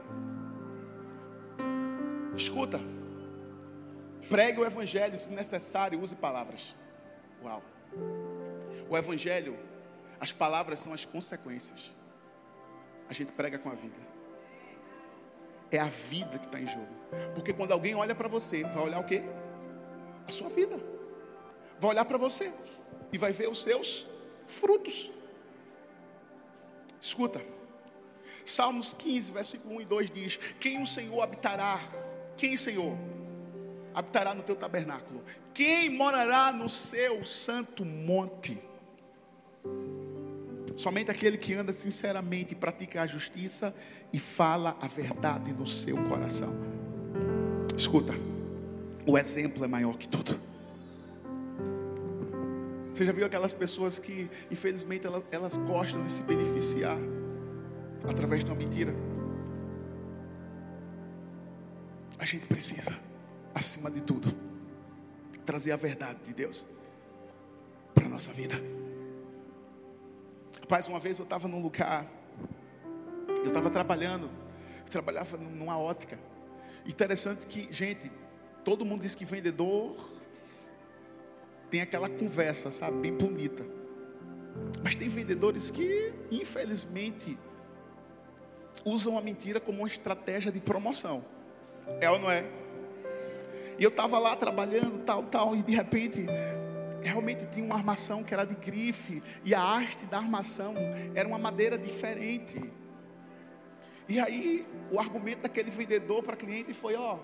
[2.37, 2.79] Escuta.
[4.29, 6.75] Pregue o evangelho, se necessário, use palavras.
[7.43, 7.61] Uau.
[8.89, 9.57] O evangelho,
[10.19, 11.93] as palavras são as consequências.
[13.07, 13.99] A gente prega com a vida.
[15.71, 16.87] É a vida que está em jogo.
[17.33, 19.23] Porque quando alguém olha para você, vai olhar o quê?
[20.27, 20.77] A sua vida.
[21.79, 22.51] Vai olhar para você
[23.11, 24.07] e vai ver os seus
[24.47, 25.11] frutos.
[26.99, 27.41] Escuta.
[28.43, 31.79] Salmos 15, versículo 1 e 2 diz: Quem o Senhor habitará?
[32.37, 32.97] Quem, Senhor?
[33.95, 35.23] habitará no teu tabernáculo?
[35.53, 38.61] Quem morará no seu santo monte?
[40.75, 43.73] Somente aquele que anda sinceramente pratica a justiça
[44.11, 46.53] e fala a verdade no seu coração.
[47.75, 48.13] Escuta,
[49.07, 50.37] o exemplo é maior que tudo.
[52.91, 56.97] Você já viu aquelas pessoas que, infelizmente, elas, elas gostam de se beneficiar
[58.03, 58.93] através de uma mentira?
[62.17, 62.97] A gente precisa
[63.53, 64.33] acima de tudo,
[65.45, 66.65] trazer a verdade de Deus
[67.93, 68.55] para a nossa vida.
[70.61, 72.05] Rapaz, uma vez eu estava num lugar,
[73.39, 74.29] eu estava trabalhando,
[74.85, 76.17] eu trabalhava numa ótica.
[76.85, 78.11] Interessante que, gente,
[78.63, 79.95] todo mundo diz que vendedor
[81.69, 83.65] tem aquela conversa, sabe, bem bonita.
[84.83, 87.37] Mas tem vendedores que, infelizmente,
[88.83, 91.25] usam a mentira como uma estratégia de promoção.
[91.99, 92.45] É ou não é?
[93.77, 96.25] E eu estava lá trabalhando, tal, tal, e de repente,
[97.01, 100.73] realmente tinha uma armação que era de grife, e a haste da armação
[101.13, 102.71] era uma madeira diferente.
[104.07, 107.17] E aí, o argumento daquele vendedor para cliente foi: ó,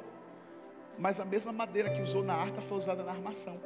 [0.98, 3.60] mas a mesma madeira que usou na arca foi usada na armação.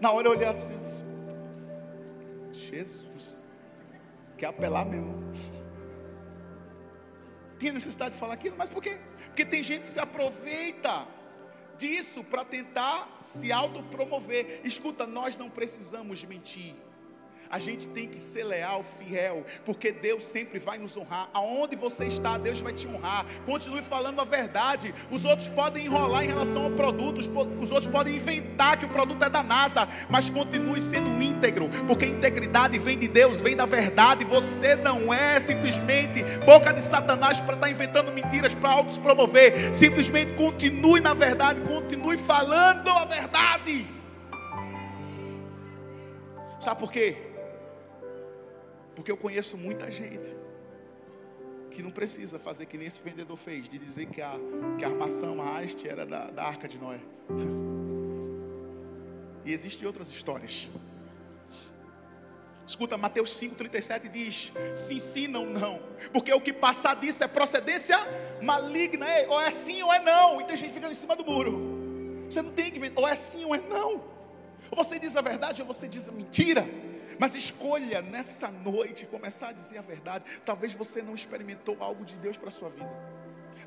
[0.00, 1.04] Na hora eu olhei assim e disse:
[2.52, 3.46] Jesus,
[4.36, 5.32] quer apelar mesmo.
[7.58, 8.98] Tinha necessidade de falar aquilo, mas por quê?
[9.26, 11.06] Porque tem gente que se aproveita
[11.76, 14.60] disso para tentar se autopromover.
[14.64, 16.74] Escuta, nós não precisamos mentir.
[17.54, 21.28] A gente tem que ser leal, fiel, porque Deus sempre vai nos honrar.
[21.32, 23.24] Aonde você está, Deus vai te honrar.
[23.46, 24.92] Continue falando a verdade.
[25.08, 29.22] Os outros podem enrolar em relação ao produto, os outros podem inventar que o produto
[29.22, 34.24] é da NASA, mas continue sendo íntegro, porque integridade vem de Deus, vem da verdade.
[34.24, 39.72] Você não é simplesmente boca de Satanás para estar tá inventando mentiras para autos promover.
[39.72, 43.86] Simplesmente continue na verdade, continue falando a verdade.
[46.58, 47.33] Sabe por quê?
[48.94, 50.34] Porque eu conheço muita gente
[51.70, 54.36] que não precisa fazer que nem esse vendedor fez, de dizer que a,
[54.78, 57.00] que a armação, a haste era da, da arca de Noé.
[59.46, 60.70] E existem outras histórias.
[62.66, 67.96] Escuta, Mateus 5,37 diz: se ensinam ou não, porque o que passar disso é procedência
[68.40, 70.40] maligna, ou é sim ou é não.
[70.40, 72.24] E tem gente ficando em cima do muro.
[72.28, 74.02] Você não tem que ver, ou é sim ou é não.
[74.70, 76.66] Ou você diz a verdade ou você diz a mentira.
[77.18, 80.24] Mas escolha nessa noite começar a dizer a verdade.
[80.44, 82.90] Talvez você não experimentou algo de Deus para a sua vida.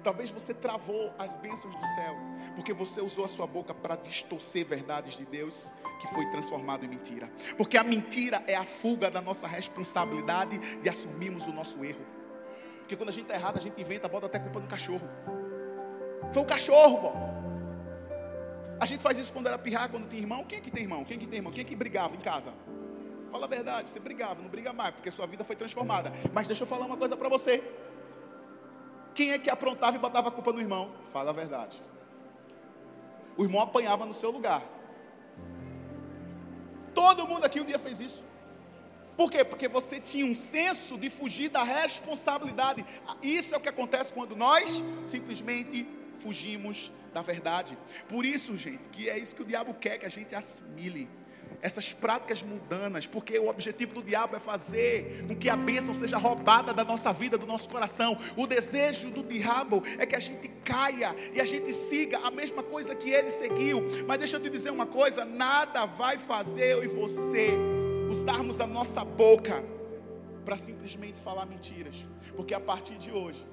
[0.03, 2.15] Talvez você travou as bênçãos do céu,
[2.55, 6.87] porque você usou a sua boca para distorcer verdades de Deus que foi transformado em
[6.87, 7.31] mentira.
[7.57, 12.05] Porque a mentira é a fuga da nossa responsabilidade de assumirmos o nosso erro.
[12.79, 15.07] Porque quando a gente está errado, a gente inventa, bota até culpa no cachorro.
[16.31, 17.13] Foi o cachorro, vó.
[18.79, 20.43] A gente faz isso quando era pirrar, quando tem irmão.
[20.43, 21.03] Quem é que tem irmão?
[21.03, 21.51] Quem é que tem irmão?
[21.51, 22.53] Quem é que brigava em casa?
[23.31, 26.11] Fala a verdade, você brigava, não briga mais, porque sua vida foi transformada.
[26.33, 27.63] Mas deixa eu falar uma coisa para você.
[29.13, 30.93] Quem é que aprontava e botava a culpa no irmão?
[31.11, 31.81] Fala a verdade.
[33.35, 34.63] O irmão apanhava no seu lugar.
[36.93, 38.23] Todo mundo aqui um dia fez isso.
[39.15, 39.43] Por quê?
[39.43, 42.85] Porque você tinha um senso de fugir da responsabilidade.
[43.21, 45.87] Isso é o que acontece quando nós simplesmente
[46.17, 47.77] fugimos da verdade.
[48.07, 51.09] Por isso, gente, que é isso que o diabo quer que a gente assimile
[51.61, 56.17] essas práticas mundanas, porque o objetivo do diabo é fazer com que a bênção seja
[56.17, 58.17] roubada da nossa vida, do nosso coração.
[58.35, 62.61] O desejo do diabo é que a gente caia e a gente siga a mesma
[62.61, 63.83] coisa que ele seguiu.
[64.07, 67.51] Mas deixa eu te dizer uma coisa: nada vai fazer eu e você
[68.09, 69.63] usarmos a nossa boca
[70.45, 73.45] para simplesmente falar mentiras, porque a partir de hoje,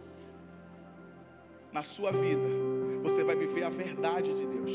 [1.73, 2.49] na sua vida,
[3.03, 4.73] você vai viver a verdade de Deus.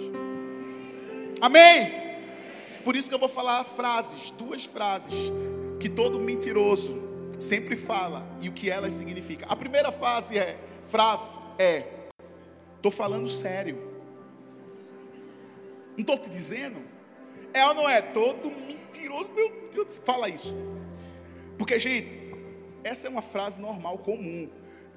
[1.39, 2.08] Amém.
[2.83, 5.31] Por isso que eu vou falar frases, duas frases
[5.79, 6.97] que todo mentiroso
[7.39, 9.47] sempre fala e o que elas significam.
[9.49, 11.85] A primeira frase é frase é
[12.81, 13.77] tô falando sério.
[15.91, 16.81] Não estou te dizendo.
[17.53, 18.01] É ou não é?
[18.01, 20.55] Todo mentiroso, meu Deus, fala isso.
[21.57, 22.33] Porque, gente,
[22.83, 24.49] essa é uma frase normal, comum,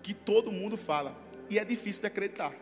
[0.02, 1.16] que todo mundo fala.
[1.50, 2.54] E é difícil de acreditar.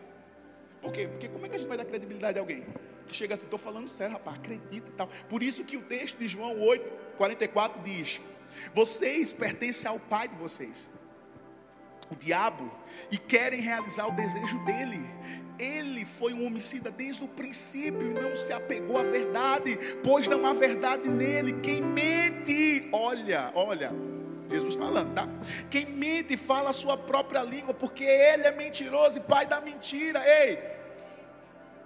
[0.81, 1.07] Por quê?
[1.07, 2.63] Porque como é que a gente vai dar credibilidade a alguém?
[3.11, 5.09] Que chega assim, estou falando sério, rapaz, acredita e tal.
[5.29, 6.83] Por isso que o texto de João 8,
[7.17, 8.21] 44 diz:
[8.73, 10.89] Vocês pertencem ao pai de vocês,
[12.09, 12.71] o diabo,
[13.11, 14.99] e querem realizar o desejo dele.
[15.59, 20.43] Ele foi um homicida desde o princípio e não se apegou à verdade, pois não
[20.47, 21.53] há verdade nele.
[21.61, 23.93] Quem mente, olha, olha,
[24.49, 25.27] Jesus falando, tá?
[25.69, 30.19] Quem mente fala a sua própria língua, porque ele é mentiroso e pai da mentira.
[30.25, 30.80] Ei,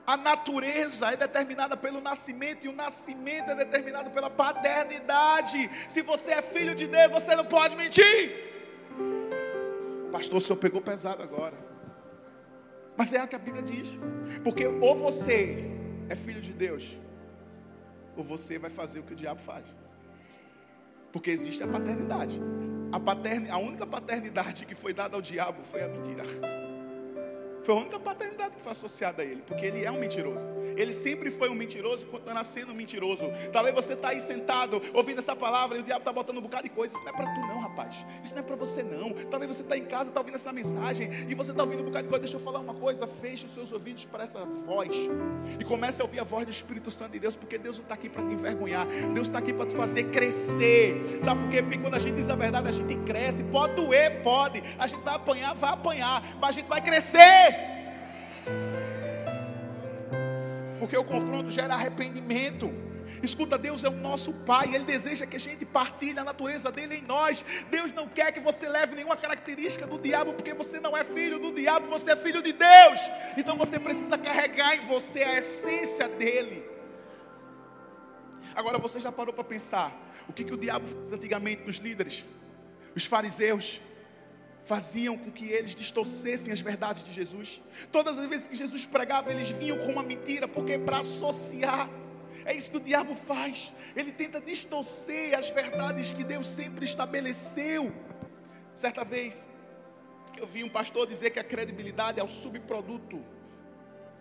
[0.05, 5.69] a natureza é determinada pelo nascimento e o nascimento é determinado pela paternidade.
[5.89, 8.45] Se você é filho de Deus, você não pode mentir.
[10.11, 11.55] Pastor, o senhor pegou pesado agora.
[12.95, 13.97] Mas é o que a Bíblia diz.
[14.43, 15.65] Porque ou você
[16.07, 16.97] é filho de Deus,
[18.15, 19.65] ou você vai fazer o que o diabo faz.
[21.11, 22.39] Porque existe a paternidade.
[22.91, 23.49] A, patern...
[23.49, 26.23] a única paternidade que foi dada ao diabo foi a mentira.
[27.65, 30.45] Foi a única paternidade que foi associada a ele, porque ele é um mentiroso.
[30.77, 33.25] Ele sempre foi um mentiroso e continua sendo um mentiroso.
[33.51, 36.61] Talvez você está aí sentado, ouvindo essa palavra, e o diabo está botando um bocado
[36.61, 36.93] de coisa.
[36.93, 38.05] Isso não é para tu, não, rapaz.
[38.23, 39.13] Isso não é para você, não.
[39.31, 42.03] Talvez você está em casa, está ouvindo essa mensagem, e você está ouvindo um bocado
[42.03, 42.21] de coisa.
[42.21, 43.07] Deixa eu falar uma coisa.
[43.07, 44.95] Feche os seus ouvidos para essa voz.
[45.59, 47.95] E comece a ouvir a voz do Espírito Santo de Deus, porque Deus não está
[47.95, 48.85] aqui para te envergonhar.
[49.11, 51.19] Deus está aqui para te fazer crescer.
[51.23, 51.63] Sabe por quê?
[51.63, 53.43] Porque quando a gente diz a verdade, a gente cresce.
[53.43, 54.61] Pode doer, pode.
[54.77, 56.21] A gente vai apanhar, vai apanhar.
[56.39, 57.54] Mas a gente vai crescer.
[60.85, 62.71] Porque o confronto gera arrependimento.
[63.23, 66.97] Escuta, Deus é o nosso Pai, Ele deseja que a gente partilhe a natureza dele
[66.97, 67.43] em nós.
[67.71, 71.39] Deus não quer que você leve nenhuma característica do diabo, porque você não é filho
[71.39, 72.99] do diabo, você é filho de Deus.
[73.35, 76.63] Então você precisa carregar em você a essência dele.
[78.53, 79.91] Agora você já parou para pensar
[80.29, 82.23] o que, que o diabo fez antigamente nos líderes,
[82.95, 83.81] os fariseus?
[84.65, 87.61] Faziam com que eles distorcessem as verdades de Jesus.
[87.91, 91.89] Todas as vezes que Jesus pregava, eles vinham com uma mentira, porque para associar.
[92.43, 93.71] É isso que o diabo faz.
[93.95, 97.93] Ele tenta distorcer as verdades que Deus sempre estabeleceu.
[98.73, 99.47] Certa vez,
[100.37, 103.23] eu vi um pastor dizer que a credibilidade é o subproduto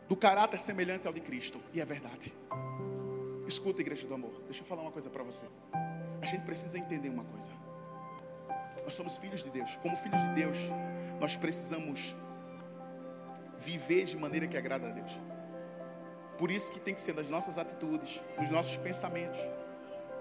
[0.09, 1.61] do caráter semelhante ao de Cristo.
[1.73, 2.33] E é verdade.
[3.47, 4.43] Escuta, igreja do amor.
[4.45, 5.47] Deixa eu falar uma coisa para você.
[6.23, 7.51] A gente precisa entender uma coisa.
[8.85, 9.77] Nós somos filhos de Deus.
[9.77, 10.59] Como filhos de Deus,
[11.21, 12.15] nós precisamos
[13.59, 15.13] viver de maneira que agrada a Deus.
[16.37, 19.39] Por isso que tem que ser nas nossas atitudes, nos nossos pensamentos,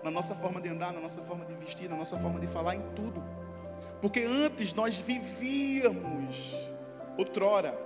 [0.04, 2.76] na nossa forma de andar, na nossa forma de vestir, na nossa forma de falar,
[2.76, 3.24] em tudo.
[4.02, 6.56] Porque antes nós vivíamos,
[7.18, 7.78] outrora,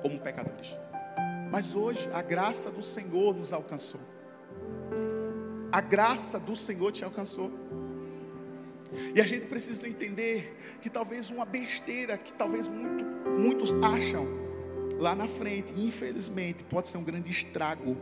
[0.00, 0.78] como pecadores.
[1.50, 4.00] Mas hoje a graça do Senhor nos alcançou.
[5.70, 7.50] A graça do Senhor te alcançou.
[9.14, 13.04] E a gente precisa entender que talvez uma besteira que talvez muito,
[13.38, 14.26] muitos acham
[14.98, 17.96] lá na frente, infelizmente, pode ser um grande estrago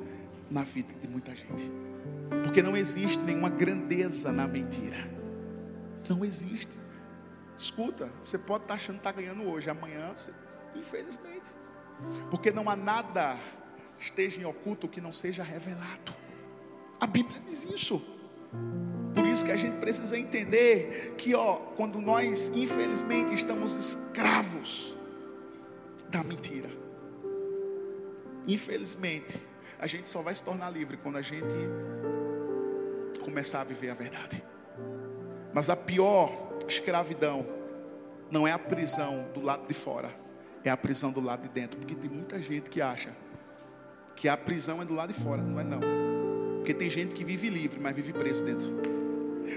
[0.50, 1.70] na vida de muita gente.
[2.44, 5.10] Porque não existe nenhuma grandeza na mentira.
[6.08, 6.76] Não existe.
[7.56, 10.32] Escuta, você pode estar achando que está ganhando hoje, amanhã, você,
[10.74, 11.52] infelizmente.
[12.30, 13.38] Porque não há nada
[13.98, 16.12] esteja em oculto que não seja revelado.
[17.00, 18.02] A Bíblia diz isso.
[19.14, 24.96] Por isso que a gente precisa entender que, ó, quando nós, infelizmente, estamos escravos
[26.08, 26.70] da mentira,
[28.46, 29.40] infelizmente,
[29.78, 31.56] a gente só vai se tornar livre quando a gente
[33.22, 34.42] começar a viver a verdade.
[35.52, 37.46] Mas a pior escravidão
[38.30, 40.10] não é a prisão do lado de fora,
[40.64, 43.14] é a prisão do lado de dentro, porque tem muita gente que acha
[44.16, 45.80] que a prisão é do lado de fora, não é não.
[46.58, 48.91] Porque tem gente que vive livre, mas vive preso dentro.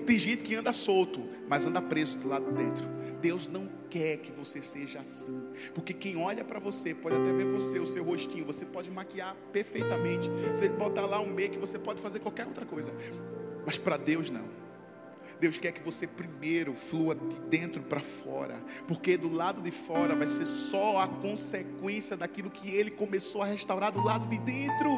[0.05, 2.87] Tem gente que anda solto, mas anda preso do lado de dentro.
[3.21, 5.41] Deus não quer que você seja assim,
[5.73, 9.35] porque quem olha para você pode até ver você, o seu rostinho, você pode maquiar
[9.51, 12.93] perfeitamente, você pode botar lá um make, você pode fazer qualquer outra coisa,
[13.65, 14.45] mas para Deus não.
[15.39, 18.55] Deus quer que você primeiro flua de dentro para fora,
[18.87, 23.45] porque do lado de fora vai ser só a consequência daquilo que Ele começou a
[23.45, 24.89] restaurar do lado de dentro.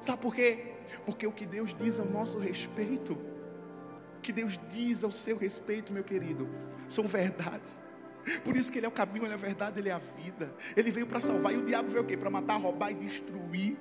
[0.00, 0.72] Sabe por quê?
[1.04, 3.16] Porque o que Deus diz ao nosso respeito
[4.24, 6.48] que Deus diz ao seu respeito, meu querido,
[6.88, 7.78] são verdades.
[8.42, 10.50] Por isso que Ele é o caminho, Ele é a verdade, Ele é a vida.
[10.74, 11.52] Ele veio para salvar.
[11.52, 12.16] E o diabo veio o quê?
[12.16, 13.76] Para matar, roubar e destruir.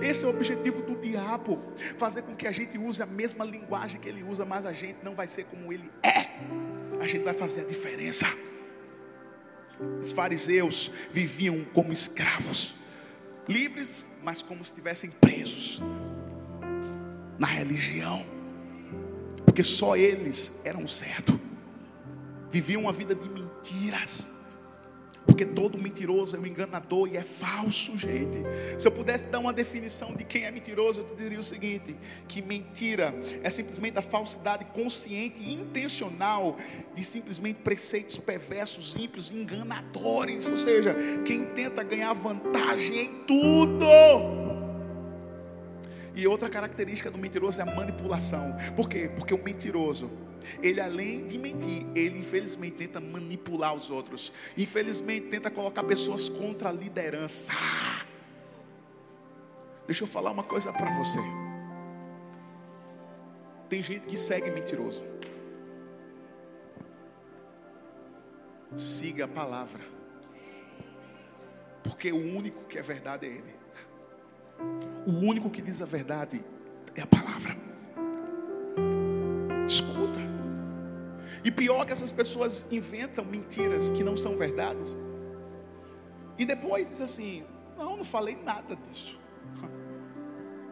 [0.00, 1.60] Esse é o objetivo do diabo.
[1.98, 4.98] Fazer com que a gente use a mesma linguagem que ele usa, mas a gente
[5.02, 6.30] não vai ser como ele é.
[7.00, 8.26] A gente vai fazer a diferença.
[10.00, 12.76] Os fariseus viviam como escravos,
[13.48, 15.82] livres, mas como se estivessem presos
[17.36, 18.24] na religião
[19.52, 21.38] porque só eles eram certo.
[22.50, 24.30] Viviam uma vida de mentiras.
[25.26, 28.38] Porque todo mentiroso é um enganador e é falso, gente.
[28.78, 31.94] Se eu pudesse dar uma definição de quem é mentiroso, eu te diria o seguinte:
[32.26, 36.56] que mentira é simplesmente a falsidade consciente e intencional
[36.94, 40.50] de simplesmente preceitos perversos, ímpios, enganadores.
[40.50, 44.41] Ou seja, quem tenta ganhar vantagem em tudo.
[46.14, 48.54] E outra característica do mentiroso é a manipulação.
[48.76, 49.10] Por quê?
[49.16, 50.10] Porque o mentiroso,
[50.62, 54.32] ele além de mentir, ele infelizmente tenta manipular os outros.
[54.56, 57.52] Infelizmente tenta colocar pessoas contra a liderança.
[59.86, 61.18] Deixa eu falar uma coisa para você.
[63.68, 65.02] Tem gente que segue mentiroso.
[68.76, 69.80] Siga a palavra.
[71.82, 73.61] Porque o único que é verdade é ele.
[75.06, 76.44] O único que diz a verdade
[76.94, 77.56] é a palavra.
[79.66, 80.20] Escuta.
[81.44, 84.98] E pior que essas pessoas inventam mentiras que não são verdades.
[86.38, 87.44] E depois diz assim:
[87.76, 89.18] Não, não falei nada disso.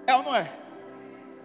[0.07, 0.53] É ou não é?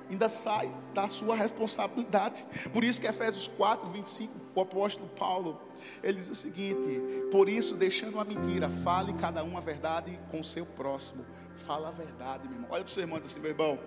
[0.09, 2.43] Ainda sai da sua responsabilidade.
[2.73, 5.61] Por isso que Efésios 4, 25, o apóstolo Paulo,
[6.01, 10.39] ele diz o seguinte: Por isso, deixando a mentira, fale cada um a verdade com
[10.39, 11.23] o seu próximo.
[11.55, 12.69] Fala a verdade, meu irmão.
[12.71, 13.79] Olha para o seu irmão e diz assim: Meu irmão,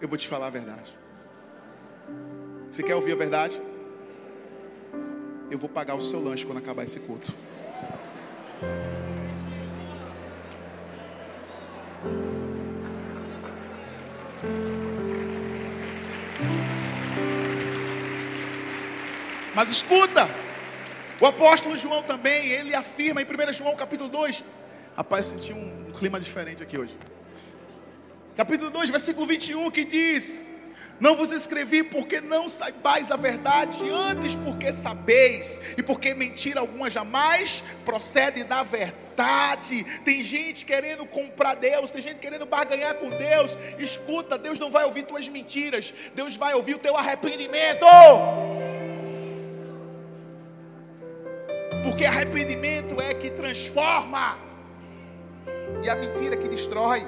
[0.00, 0.96] eu vou te falar a verdade.
[2.70, 3.62] Você quer ouvir a verdade?
[5.50, 7.32] Eu vou pagar o seu lanche quando acabar esse culto.
[19.54, 20.28] Mas escuta,
[21.20, 24.42] o apóstolo João também, ele afirma em 1 João capítulo 2.
[24.96, 26.96] Rapaz, senti um clima diferente aqui hoje.
[28.36, 30.50] Capítulo 2, versículo 21, que diz:
[30.98, 36.90] Não vos escrevi porque não saibais a verdade, antes porque sabeis, e porque mentira alguma
[36.90, 39.84] jamais procede da verdade.
[40.04, 43.56] Tem gente querendo comprar Deus, tem gente querendo barganhar com Deus.
[43.78, 47.86] Escuta, Deus não vai ouvir tuas mentiras, Deus vai ouvir o teu arrependimento.
[51.84, 54.38] Porque arrependimento é que transforma,
[55.82, 57.06] e a mentira que destrói.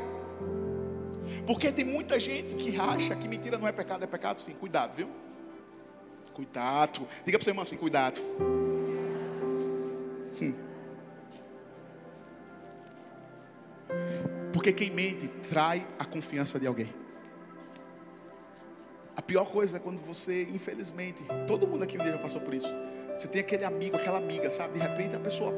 [1.47, 4.55] Porque tem muita gente que acha que mentira não é pecado, é pecado sim.
[4.55, 5.09] Cuidado, viu?
[6.35, 7.07] Cuidado.
[7.25, 8.21] Diga para seu irmão assim: cuidado.
[10.41, 10.55] Hum.
[14.53, 16.93] Porque quem mente trai a confiança de alguém.
[19.17, 22.53] A pior coisa é quando você, infelizmente, todo mundo aqui um dia já passou por
[22.53, 22.73] isso
[23.17, 24.75] você tem aquele amigo, aquela amiga, sabe?
[24.75, 25.53] De repente a pessoa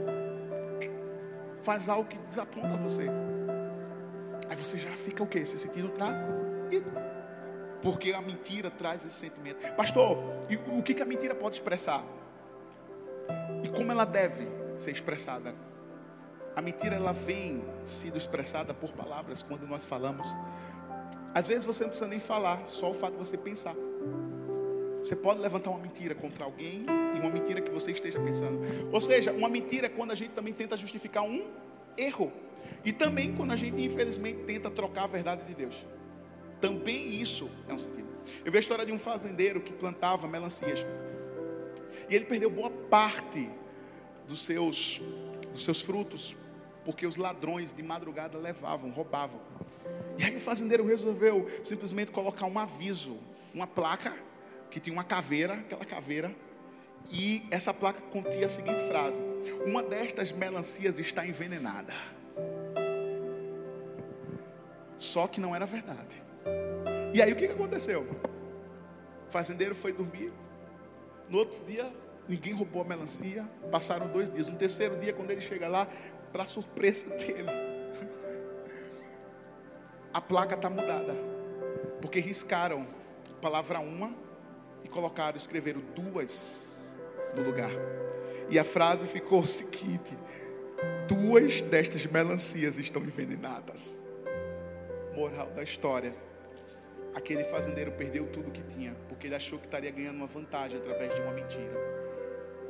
[1.69, 3.05] faz algo que desaponta você.
[4.49, 5.45] Aí você já fica o quê?
[5.45, 6.91] Se sentindo traído.
[7.83, 9.75] Porque a mentira traz esse sentimento.
[9.75, 10.17] Pastor,
[10.75, 12.03] o que, que a mentira pode expressar?
[13.63, 14.49] E como ela deve
[14.79, 15.55] ser expressada?
[16.57, 20.27] A mentira ela vem sendo expressada por palavras quando nós falamos.
[21.35, 23.75] Às vezes você não precisa nem falar, só o fato de você pensar.
[25.03, 26.85] Você pode levantar uma mentira contra alguém
[27.15, 28.59] e uma mentira que você esteja pensando.
[28.93, 31.47] Ou seja, uma mentira é quando a gente também tenta justificar um
[31.97, 32.33] erro.
[32.85, 35.87] E também quando a gente, infelizmente, tenta trocar a verdade de Deus.
[36.61, 38.09] Também isso é um sentido.
[38.45, 40.85] Eu vi a história de um fazendeiro que plantava melancias.
[42.09, 43.51] E ele perdeu boa parte
[44.27, 45.01] dos seus,
[45.53, 46.37] dos seus frutos,
[46.85, 49.41] porque os ladrões de madrugada levavam, roubavam.
[50.19, 53.17] E aí o fazendeiro resolveu simplesmente colocar um aviso,
[53.55, 54.15] uma placa
[54.71, 56.35] que tinha uma caveira, aquela caveira,
[57.11, 59.21] e essa placa continha a seguinte frase:
[59.65, 61.93] Uma destas melancias está envenenada.
[64.97, 66.23] Só que não era verdade.
[67.15, 68.07] E aí o que aconteceu?
[69.27, 70.33] O fazendeiro foi dormir.
[71.29, 71.91] No outro dia,
[72.29, 73.49] ninguém roubou a melancia.
[73.71, 74.49] Passaram dois dias.
[74.49, 75.87] No terceiro dia, quando ele chega lá,
[76.33, 77.49] para surpresa dele,
[80.13, 81.15] a placa está mudada.
[82.01, 82.87] Porque riscaram
[83.41, 84.13] palavra uma
[84.85, 86.97] e colocaram, escreveram duas
[87.35, 87.71] no lugar.
[88.51, 90.17] E a frase ficou o seguinte:
[91.07, 94.01] duas destas melancias estão envenenadas.
[95.15, 96.15] Moral da história:
[97.15, 101.15] aquele fazendeiro perdeu tudo que tinha, porque ele achou que estaria ganhando uma vantagem através
[101.15, 101.99] de uma mentira.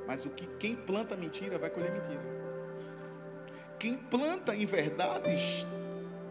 [0.07, 2.39] Mas o que quem planta mentira vai colher mentira.
[3.79, 5.67] Quem planta em verdades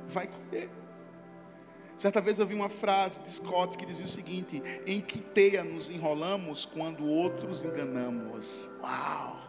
[0.05, 0.69] vai colher.
[1.97, 5.63] Certa vez eu vi uma frase de Scott que dizia o seguinte: Em que teia
[5.63, 8.69] nos enrolamos quando outros enganamos?
[8.79, 9.41] Uau!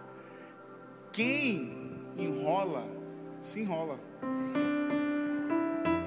[1.12, 2.86] Quem enrola,
[3.38, 4.00] se enrola.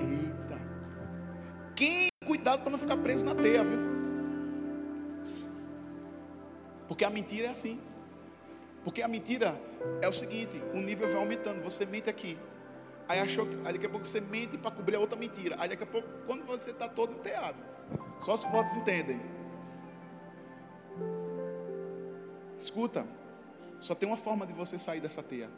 [0.01, 0.59] Eita!
[1.75, 3.79] Quem, cuidado para não ficar preso na teia, viu?
[6.87, 7.79] Porque a mentira é assim.
[8.83, 9.61] Porque a mentira
[10.01, 11.61] é o seguinte: o nível vai aumentando.
[11.61, 12.35] Você mente aqui,
[13.12, 15.57] Aí achou que, aí daqui a pouco você mente para cobrir a outra mentira.
[15.59, 17.57] Aí daqui a pouco, quando você está todo enteado,
[18.22, 19.20] só os fotos entendem.
[22.57, 23.05] Escuta,
[23.82, 25.49] só tem uma forma de você sair dessa teia,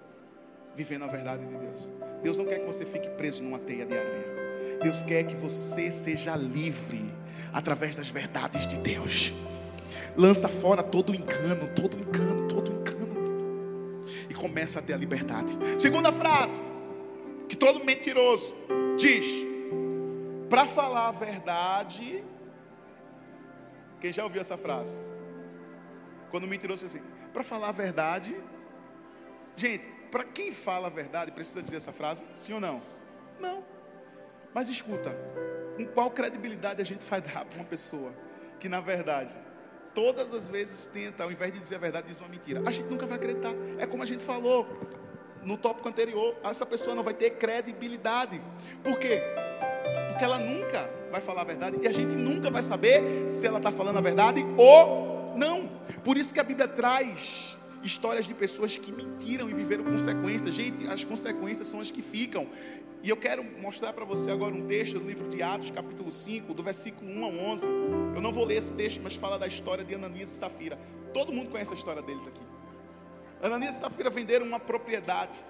[0.75, 1.87] vivendo a verdade de Deus.
[2.23, 4.79] Deus não quer que você fique preso numa teia de aranha.
[4.81, 7.13] Deus quer que você seja livre
[7.53, 9.31] através das verdades de Deus.
[10.17, 14.05] Lança fora todo engano, todo engano, todo engano.
[14.27, 15.55] E começa a ter a liberdade.
[15.77, 16.72] Segunda frase
[17.47, 18.55] que todo mentiroso
[18.97, 19.25] diz,
[20.49, 22.23] para falar a verdade,
[23.99, 24.97] quem já ouviu essa frase?
[26.29, 28.35] Quando o mentiroso diz assim, para falar a verdade,
[29.55, 32.25] gente, para quem fala a verdade, precisa dizer essa frase?
[32.33, 32.81] Sim ou não?
[33.39, 33.63] Não.
[34.53, 35.17] Mas escuta,
[35.75, 38.13] com qual credibilidade a gente vai dar para uma pessoa
[38.59, 39.35] que na verdade
[39.93, 42.61] todas as vezes tenta, ao invés de dizer a verdade, diz uma mentira?
[42.65, 43.53] A gente nunca vai acreditar.
[43.77, 44.67] É como a gente falou.
[45.45, 48.41] No tópico anterior, essa pessoa não vai ter credibilidade.
[48.83, 49.21] Por quê?
[50.09, 53.57] Porque ela nunca vai falar a verdade e a gente nunca vai saber se ela
[53.57, 55.69] está falando a verdade ou não.
[56.03, 60.55] Por isso que a Bíblia traz histórias de pessoas que mentiram e viveram consequências.
[60.55, 62.47] Gente, as consequências são as que ficam.
[63.03, 66.53] E eu quero mostrar para você agora um texto do livro de Atos, capítulo 5,
[66.53, 67.67] do versículo 1 ao 11.
[68.15, 70.79] Eu não vou ler esse texto, mas fala da história de Ananias e Safira.
[71.13, 72.41] Todo mundo conhece a história deles aqui.
[73.43, 75.43] Ananias e Safira venderam uma propriedade.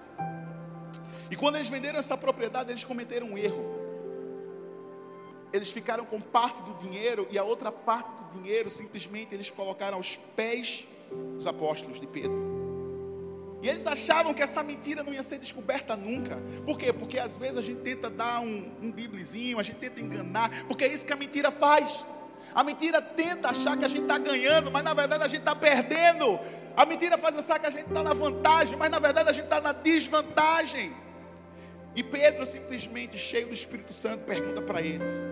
[1.29, 3.63] E quando eles venderam essa propriedade, eles cometeram um erro.
[5.53, 9.97] Eles ficaram com parte do dinheiro e a outra parte do dinheiro simplesmente eles colocaram
[9.97, 10.87] aos pés
[11.35, 12.63] dos apóstolos de Pedro.
[13.61, 16.41] E eles achavam que essa mentira não ia ser descoberta nunca.
[16.65, 16.91] Por quê?
[16.91, 18.91] Porque às vezes a gente tenta dar um, um
[19.59, 22.03] a gente tenta enganar, porque é isso que a mentira faz.
[22.55, 25.55] A mentira tenta achar que a gente está ganhando, mas na verdade a gente está
[25.55, 26.39] perdendo.
[26.75, 29.45] A mentira faz achar que a gente está na vantagem, mas na verdade a gente
[29.45, 30.93] está na desvantagem.
[31.95, 35.27] E Pedro, simplesmente cheio do Espírito Santo, pergunta para eles: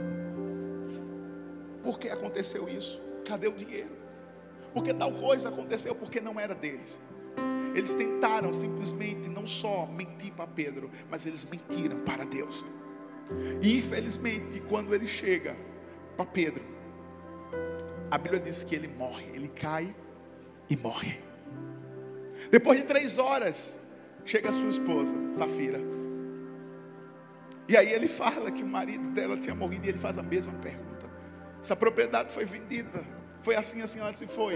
[1.84, 3.02] Por que aconteceu isso?
[3.26, 4.02] Cadê o dinheiro?
[4.74, 7.00] Porque tal coisa aconteceu porque não era deles.
[7.74, 12.64] Eles tentaram simplesmente não só mentir para Pedro, mas eles mentiram para Deus.
[13.62, 15.56] E infelizmente, quando ele chega
[16.16, 16.64] para Pedro,
[18.10, 19.96] a Bíblia diz que ele morre, ele cai
[20.70, 21.20] e morre.
[22.50, 23.80] Depois de três horas,
[24.26, 25.80] chega a sua esposa, Safira.
[27.68, 30.52] E aí ele fala que o marido dela tinha morrido e ele faz a mesma
[30.54, 31.10] pergunta.
[31.62, 33.06] Essa propriedade foi vendida.
[33.42, 34.56] Foi assim, assim, ela disse, foi.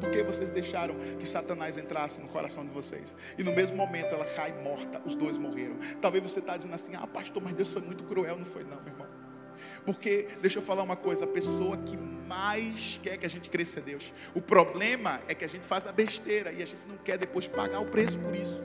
[0.00, 3.14] Porque vocês deixaram que Satanás entrasse no coração de vocês.
[3.38, 5.76] E no mesmo momento ela cai morta, os dois morreram.
[6.00, 8.36] Talvez você está dizendo assim, ah pastor, mas Deus foi muito cruel.
[8.36, 9.06] Não foi não, meu irmão.
[9.86, 11.96] Porque, deixa eu falar uma coisa, a pessoa que
[12.32, 14.10] mais quer que a gente cresça é Deus.
[14.34, 17.46] O problema é que a gente faz a besteira e a gente não quer depois
[17.46, 18.62] pagar o preço por isso.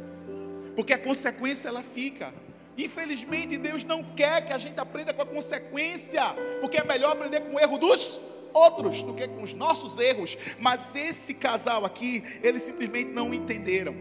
[0.73, 2.33] Porque a consequência ela fica.
[2.77, 6.23] Infelizmente, Deus não quer que a gente aprenda com a consequência,
[6.61, 8.19] porque é melhor aprender com o erro dos
[8.53, 10.37] outros do que com os nossos erros.
[10.59, 13.93] Mas esse casal aqui, eles simplesmente não entenderam.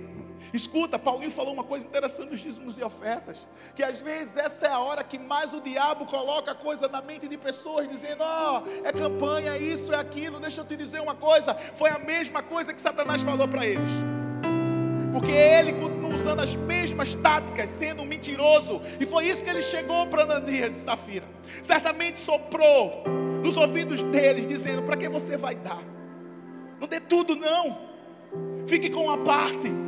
[0.52, 4.70] Escuta, Paulinho falou uma coisa interessante nos dízimos e ofertas, que às vezes essa é
[4.70, 8.86] a hora que mais o diabo coloca coisa na mente de pessoas, dizendo: ó, oh,
[8.86, 10.38] é campanha, é isso, é aquilo.
[10.40, 13.90] Deixa eu te dizer uma coisa, foi a mesma coisa que Satanás falou para eles.
[15.12, 18.82] Porque ele continua usando as mesmas táticas, sendo um mentiroso.
[19.00, 21.24] E foi isso que ele chegou para Ananias e Safira.
[21.62, 23.04] Certamente soprou
[23.42, 25.82] nos ouvidos deles, dizendo: Para que você vai dar?
[26.78, 27.78] Não dê tudo, não.
[28.66, 29.85] Fique com uma parte.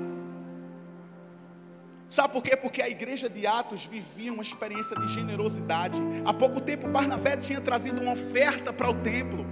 [2.09, 2.57] Sabe por quê?
[2.57, 6.01] Porque a igreja de Atos vivia uma experiência de generosidade.
[6.25, 9.47] Há pouco tempo, Barnabé tinha trazido uma oferta para o templo.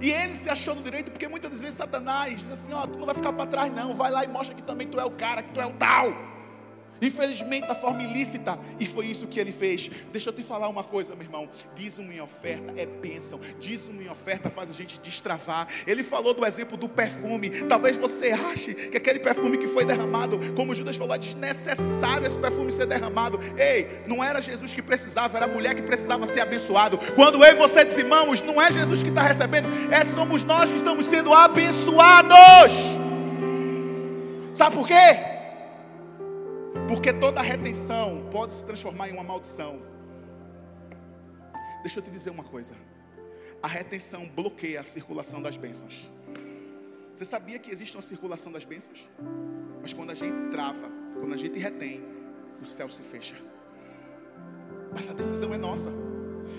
[0.00, 2.98] E ele se achou no direito, porque muitas vezes Satanás diz assim: Ó, oh, tu
[2.98, 3.94] não vai ficar para trás, não.
[3.94, 6.31] Vai lá e mostra que também tu é o cara, que tu é o tal.
[7.02, 8.58] Infelizmente, da forma ilícita.
[8.78, 9.90] E foi isso que ele fez.
[10.12, 11.48] Deixa eu te falar uma coisa, meu irmão.
[11.74, 13.40] Dízimo em oferta é bênção.
[13.58, 15.66] Dízimo em oferta faz a gente destravar.
[15.86, 17.50] Ele falou do exemplo do perfume.
[17.64, 22.38] Talvez você ache que aquele perfume que foi derramado, como Judas falou, é desnecessário esse
[22.38, 23.40] perfume ser derramado.
[23.58, 26.98] Ei, não era Jesus que precisava, era a mulher que precisava ser abençoado.
[27.16, 30.76] Quando eu e você dizimamos, não é Jesus que está recebendo, é somos nós que
[30.76, 32.72] estamos sendo abençoados.
[34.54, 35.31] Sabe por quê?
[36.92, 39.80] Porque toda retenção pode se transformar em uma maldição.
[41.80, 42.74] Deixa eu te dizer uma coisa.
[43.62, 46.10] A retenção bloqueia a circulação das bênçãos.
[47.14, 49.08] Você sabia que existe uma circulação das bênçãos?
[49.80, 52.04] Mas quando a gente trava, quando a gente retém,
[52.60, 53.36] o céu se fecha.
[54.92, 55.90] Mas a decisão é nossa.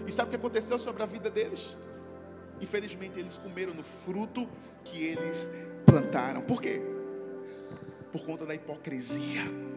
[0.07, 1.77] E sabe o que aconteceu sobre a vida deles?
[2.59, 4.49] Infelizmente, eles comeram no fruto
[4.83, 5.47] que eles
[5.85, 6.41] plantaram.
[6.41, 6.81] Por quê?
[8.11, 9.72] Por conta da hipocrisia.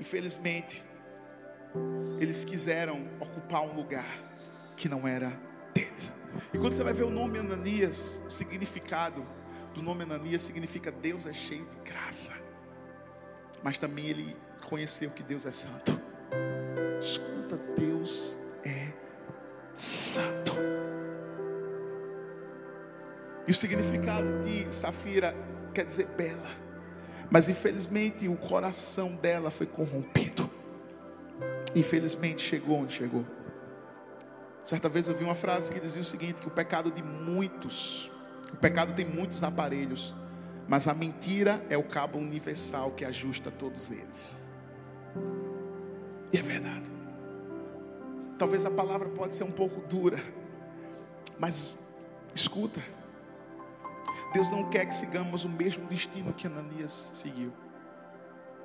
[0.00, 0.82] Infelizmente,
[2.18, 4.06] eles quiseram ocupar um lugar
[4.74, 5.30] que não era
[5.74, 6.14] deles.
[6.54, 9.24] E quando você vai ver o nome Ananias, o significado
[9.74, 12.32] do nome Ananias significa Deus é cheio de graça.
[13.62, 14.34] Mas também ele
[14.68, 16.00] conheceu que Deus é santo.
[16.98, 18.92] Escuta, Deus é
[19.74, 20.52] santo.
[23.46, 25.34] E o significado de Safira
[25.74, 26.69] quer dizer bela.
[27.30, 30.50] Mas infelizmente o coração dela foi corrompido.
[31.74, 33.24] Infelizmente chegou onde chegou.
[34.64, 38.10] Certa vez eu vi uma frase que dizia o seguinte: que o pecado de muitos,
[38.52, 40.14] o pecado tem muitos aparelhos,
[40.66, 44.48] mas a mentira é o cabo universal que ajusta todos eles.
[46.32, 46.90] E é verdade.
[48.36, 50.18] Talvez a palavra pode ser um pouco dura,
[51.38, 51.76] mas
[52.34, 52.80] escuta.
[54.32, 57.52] Deus não quer que sigamos o mesmo destino que Ananias seguiu.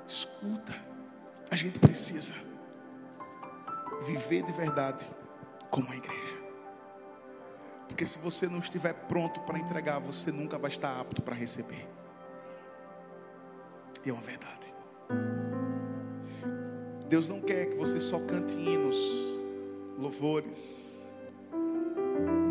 [0.07, 0.73] Escuta,
[1.49, 2.35] a gente precisa
[4.05, 5.07] viver de verdade
[5.71, 6.35] como a igreja.
[7.87, 11.87] Porque se você não estiver pronto para entregar, você nunca vai estar apto para receber.
[14.05, 14.73] E é uma verdade.
[17.07, 18.97] Deus não quer que você só cante hinos,
[19.97, 21.15] louvores.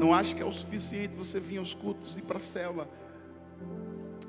[0.01, 2.89] Não acha que é o suficiente você vir aos cultos e para a célula.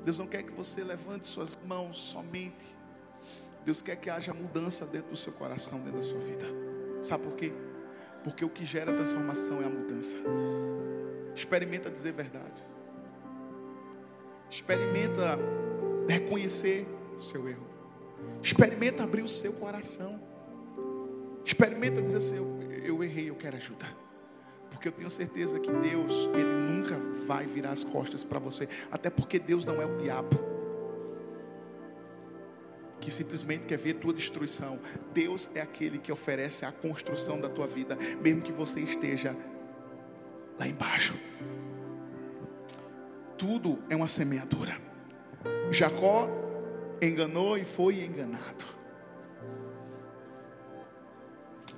[0.06, 2.64] Deus não quer que você levante suas mãos somente.
[3.64, 6.44] Deus quer que haja mudança dentro do seu coração, dentro da sua vida.
[7.02, 7.52] Sabe por quê?
[8.22, 10.16] Porque o que gera transformação é a mudança.
[11.34, 12.78] Experimenta dizer verdades.
[14.48, 15.36] Experimenta
[16.08, 16.86] reconhecer
[17.18, 17.66] o seu erro.
[18.40, 20.22] Experimenta abrir o seu coração.
[21.44, 24.05] Experimenta dizer assim: eu, eu errei, eu quero ajuda.
[24.70, 26.96] Porque eu tenho certeza que Deus, Ele nunca
[27.26, 28.68] vai virar as costas para você.
[28.90, 30.38] Até porque Deus não é o diabo.
[33.00, 34.78] Que simplesmente quer ver tua destruição.
[35.12, 39.36] Deus é aquele que oferece a construção da tua vida, mesmo que você esteja
[40.58, 41.14] lá embaixo.
[43.36, 44.76] Tudo é uma semeadura.
[45.70, 46.28] Jacó
[47.00, 48.64] enganou e foi enganado.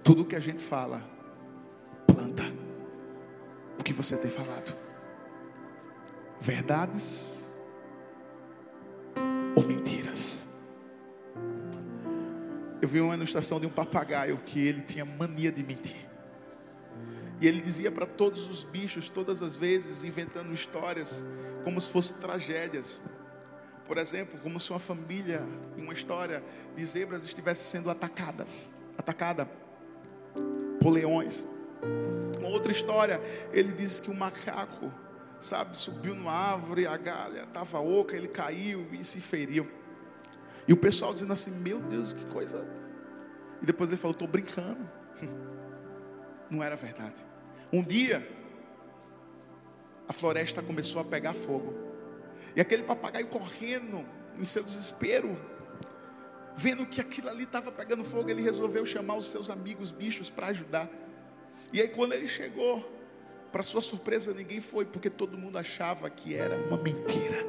[0.05, 1.03] Tudo que a gente fala,
[3.89, 4.77] que você tem falado.
[6.39, 7.55] Verdades
[9.57, 10.47] ou mentiras.
[12.83, 16.07] Eu vi uma ilustração de um papagaio que ele tinha mania de mentir.
[17.41, 21.25] E ele dizia para todos os bichos, todas as vezes, inventando histórias,
[21.65, 23.01] como se fossem tragédias.
[23.87, 25.47] Por exemplo, como se uma família,
[25.79, 26.45] em uma história
[26.77, 29.49] de zebras, estivesse sendo atacadas, atacada
[30.79, 31.47] por leões.
[32.49, 33.21] Outra história,
[33.53, 34.93] ele diz que um macaco,
[35.41, 39.69] sabe, subiu numa árvore, a galha estava oca, ele caiu e se feriu.
[40.67, 42.69] E o pessoal dizendo assim: Meu Deus, que coisa.
[43.63, 44.89] E depois ele falou: Estou brincando.
[46.51, 47.25] Não era verdade.
[47.73, 48.27] Um dia,
[50.07, 51.75] a floresta começou a pegar fogo.
[52.57, 54.05] E aquele papagaio correndo
[54.39, 55.39] em seu desespero,
[56.57, 60.49] vendo que aquilo ali estava pegando fogo, ele resolveu chamar os seus amigos bichos para
[60.49, 60.89] ajudar.
[61.73, 62.85] E aí quando ele chegou,
[63.53, 67.45] para sua surpresa, ninguém foi, porque todo mundo achava que era uma mentira.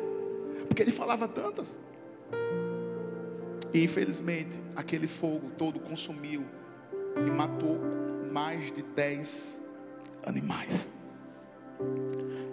[0.68, 1.80] Porque ele falava tantas.
[3.74, 6.46] E infelizmente, aquele fogo todo consumiu
[7.18, 7.80] e matou
[8.32, 9.62] mais de dez
[10.26, 10.90] animais.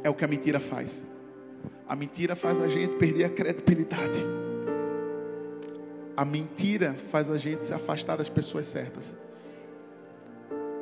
[0.02, 1.04] É o que a mentira faz.
[1.88, 4.20] A mentira faz a gente perder a credibilidade.
[6.16, 9.16] A mentira faz a gente se afastar das pessoas certas.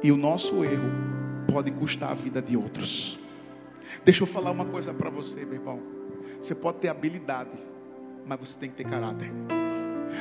[0.05, 0.91] E o nosso erro
[1.51, 3.19] pode custar a vida de outros.
[4.05, 5.83] Deixa eu falar uma coisa para você, meu irmão.
[6.39, 7.57] Você pode ter habilidade,
[8.27, 9.31] mas você tem que ter caráter.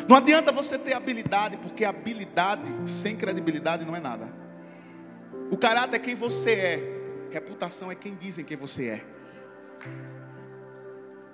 [0.08, 4.34] Não adianta você ter habilidade, porque habilidade sem credibilidade não é nada.
[5.52, 9.06] O caráter é quem você é, reputação é quem dizem quem você é.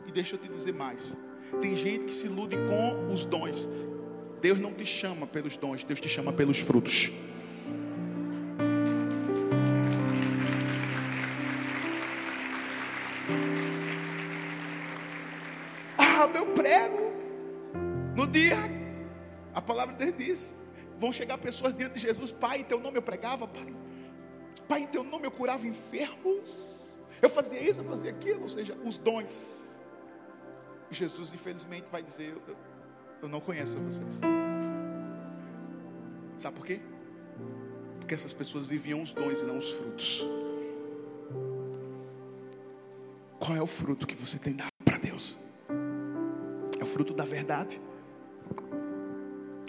[0.07, 1.15] E deixa eu te dizer mais:
[1.61, 3.69] tem gente que se ilude com os dons.
[4.41, 7.11] Deus não te chama pelos dons, Deus te chama pelos frutos.
[18.29, 18.57] Dia,
[19.53, 20.55] a palavra de Deus diz:
[20.97, 23.73] vão chegar pessoas diante de Jesus, Pai, em teu nome eu pregava, Pai.
[24.67, 26.99] Pai, em teu nome eu curava enfermos.
[27.21, 29.79] Eu fazia isso, eu fazia aquilo, ou seja, os dons.
[30.91, 32.55] Jesus, infelizmente, vai dizer: eu,
[33.23, 34.21] eu não conheço vocês.
[36.37, 36.79] Sabe por quê?
[37.99, 40.23] Porque essas pessoas viviam os dons e não os frutos.
[43.37, 45.37] Qual é o fruto que você tem dado para Deus?
[46.79, 47.81] É o fruto da verdade?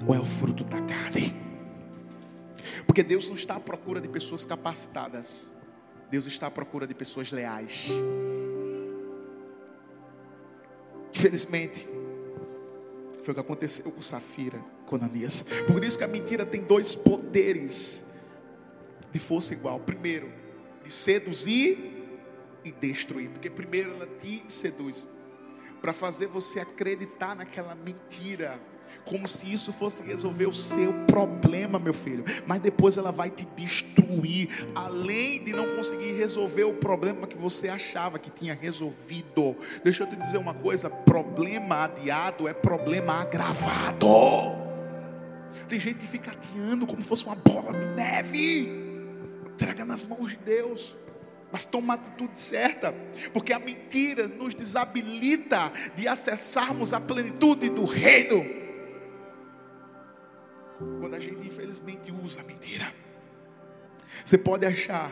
[0.06, 1.34] Ou é o fruto da carne?
[2.86, 5.50] Porque Deus não está à procura de pessoas capacitadas.
[6.10, 7.92] Deus está à procura de pessoas leais.
[11.14, 11.86] Infelizmente,
[13.22, 15.44] foi o que aconteceu com Safira, com Ananias.
[15.66, 18.04] Por isso que a mentira tem dois poderes
[19.12, 19.78] de força igual.
[19.80, 20.32] Primeiro,
[20.82, 22.18] de seduzir
[22.64, 23.30] e destruir.
[23.30, 25.06] Porque primeiro ela te seduz
[25.80, 28.60] para fazer você acreditar naquela mentira
[29.04, 32.24] como se isso fosse resolver o seu problema, meu filho.
[32.46, 37.68] Mas depois ela vai te destruir, além de não conseguir resolver o problema que você
[37.68, 39.56] achava que tinha resolvido.
[39.82, 44.08] Deixa eu te dizer uma coisa: problema adiado é problema agravado.
[45.68, 48.68] Tem gente que fica adiando como se fosse uma bola de neve.
[49.52, 50.96] Entrega nas mãos de Deus.
[51.52, 52.94] Mas toma a atitude certa,
[53.32, 58.60] porque a mentira nos desabilita de acessarmos a plenitude do reino.
[60.98, 62.90] quando a gente infelizmente usa a mentira.
[64.24, 65.10] Você pode achar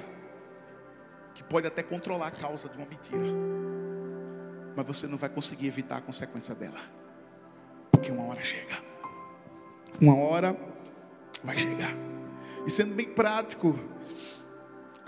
[1.35, 3.19] que pode até controlar a causa de uma mentira,
[4.75, 6.81] mas você não vai conseguir evitar a consequência dela,
[7.91, 8.83] porque uma hora chega,
[10.01, 10.57] uma hora
[11.45, 11.93] vai chegar.
[12.67, 13.79] E sendo bem prático,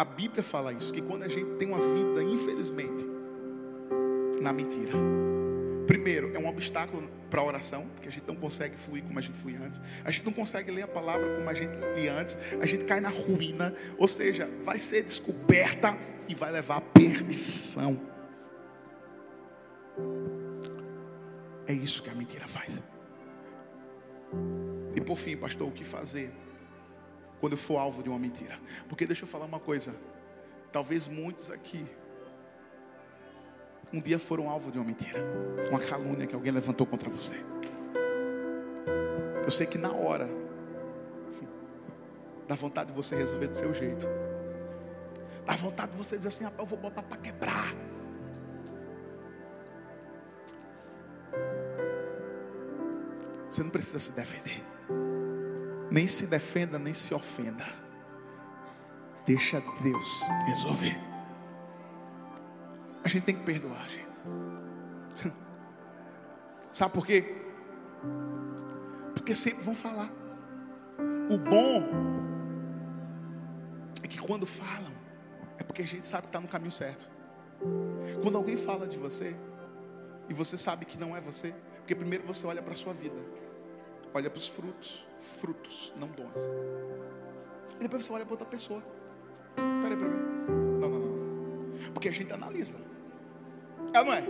[0.01, 3.07] a Bíblia fala isso, que quando a gente tem uma vida, infelizmente,
[4.41, 4.93] na mentira,
[5.87, 9.21] primeiro, é um obstáculo para a oração, porque a gente não consegue fluir como a
[9.21, 12.39] gente fluía antes, a gente não consegue ler a palavra como a gente lia antes,
[12.59, 15.95] a gente cai na ruína, ou seja, vai ser descoberta
[16.27, 18.01] e vai levar à perdição.
[21.67, 22.83] É isso que a mentira faz.
[24.95, 26.33] E por fim, pastor, o que fazer?
[27.41, 28.59] Quando eu for alvo de uma mentira.
[28.89, 29.95] Porque deixa eu falar uma coisa.
[30.71, 31.85] Talvez muitos aqui
[33.93, 35.21] um dia foram alvo de uma mentira,
[35.69, 37.35] uma calúnia que alguém levantou contra você.
[39.43, 40.29] Eu sei que na hora
[42.47, 44.07] dá vontade de você resolver do seu jeito.
[45.45, 47.75] Dá vontade de você dizer assim, rapaz, eu vou botar para quebrar.
[53.49, 54.63] Você não precisa se defender.
[55.91, 57.67] Nem se defenda, nem se ofenda.
[59.27, 60.99] Deixa Deus resolver.
[63.03, 64.21] A gente tem que perdoar, gente.
[66.73, 67.37] Sabe por quê?
[69.15, 70.11] Porque sempre vão falar.
[71.31, 71.85] O bom
[74.03, 74.93] é que quando falam,
[75.59, 77.09] é porque a gente sabe que está no caminho certo.
[78.23, 79.37] Quando alguém fala de você,
[80.29, 83.17] e você sabe que não é você, porque primeiro você olha para a sua vida.
[84.13, 86.51] Olha para os frutos, frutos, não dons.
[87.79, 88.83] E depois você olha para outra pessoa.
[89.55, 90.81] Peraí para mim.
[90.81, 91.93] Não, não, não.
[91.93, 92.77] Porque a gente analisa.
[93.95, 94.25] É não é?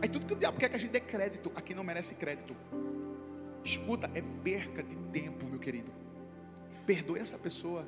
[0.00, 2.56] Aí tudo que o diabo quer que a gente dê crédito, aqui não merece crédito.
[3.64, 5.92] Escuta, é perca de tempo, meu querido.
[6.86, 7.84] Perdoe essa pessoa.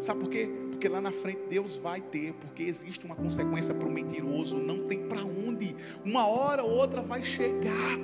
[0.00, 0.48] Sabe por quê?
[0.70, 4.84] Porque lá na frente Deus vai ter, porque existe uma consequência para o mentiroso, não
[4.84, 5.76] tem para onde.
[6.04, 7.98] Uma hora ou outra vai chegar.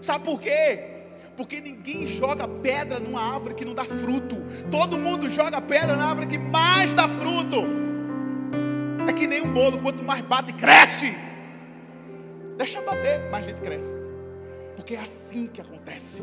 [0.00, 0.93] Sabe por quê?
[1.36, 4.36] Porque ninguém joga pedra numa árvore que não dá fruto.
[4.70, 7.66] Todo mundo joga pedra na árvore que mais dá fruto.
[9.08, 11.12] É que nem um bolo, quanto mais bate, cresce.
[12.56, 13.96] Deixa bater, mais gente cresce.
[14.76, 16.22] Porque é assim que acontece.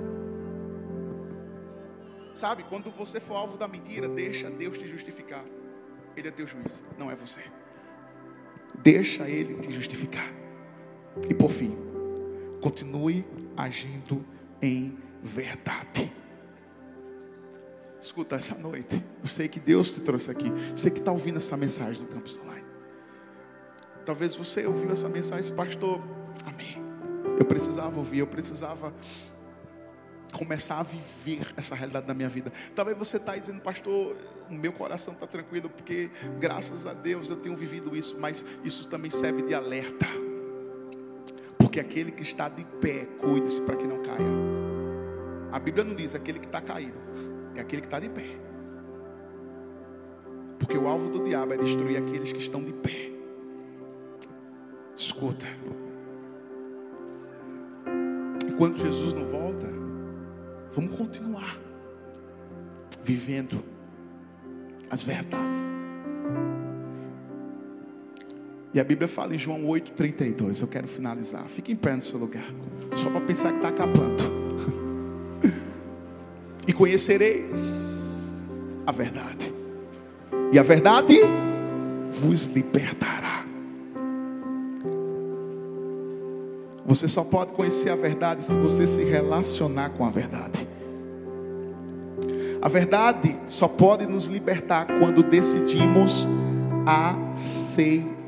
[2.34, 5.44] Sabe, quando você for alvo da mentira, deixa Deus te justificar.
[6.16, 7.42] Ele é teu juiz, não é você.
[8.80, 10.28] Deixa ele te justificar.
[11.30, 11.78] E por fim,
[12.62, 13.26] continue
[13.58, 14.26] agindo
[14.62, 16.12] em verdade.
[18.00, 19.02] Escuta essa noite.
[19.22, 20.52] Eu sei que Deus te trouxe aqui.
[20.76, 22.66] Você que está ouvindo essa mensagem no Campus Online.
[24.06, 26.02] Talvez você ouviu essa mensagem, pastor.
[26.46, 26.82] Amém.
[27.38, 28.94] Eu precisava ouvir, eu precisava
[30.32, 32.52] começar a viver essa realidade na minha vida.
[32.74, 34.16] Talvez você está dizendo, pastor,
[34.50, 36.10] o meu coração está tranquilo, porque
[36.40, 40.08] graças a Deus eu tenho vivido isso, mas isso também serve de alerta.
[41.72, 44.28] Porque aquele que está de pé, cuide-se para que não caia.
[45.54, 47.00] A Bíblia não diz aquele que está caído,
[47.56, 48.38] é aquele que está de pé.
[50.60, 53.14] Porque o alvo do diabo é destruir aqueles que estão de pé.
[54.94, 55.46] Escuta.
[58.46, 59.68] Enquanto Jesus não volta,
[60.74, 61.58] vamos continuar
[63.02, 63.64] vivendo
[64.90, 65.81] as verdades.
[68.74, 70.62] E a Bíblia fala em João 8,32.
[70.62, 71.44] Eu quero finalizar.
[71.48, 72.46] Fique em pé no seu lugar.
[72.96, 74.24] Só para pensar que está acabando.
[76.66, 78.52] e conhecereis
[78.86, 79.52] a verdade.
[80.54, 81.20] E a verdade
[82.08, 83.46] vos libertará.
[86.86, 90.68] Você só pode conhecer a verdade se você se relacionar com a verdade.
[92.62, 96.28] A verdade só pode nos libertar quando decidimos
[96.86, 98.21] aceitar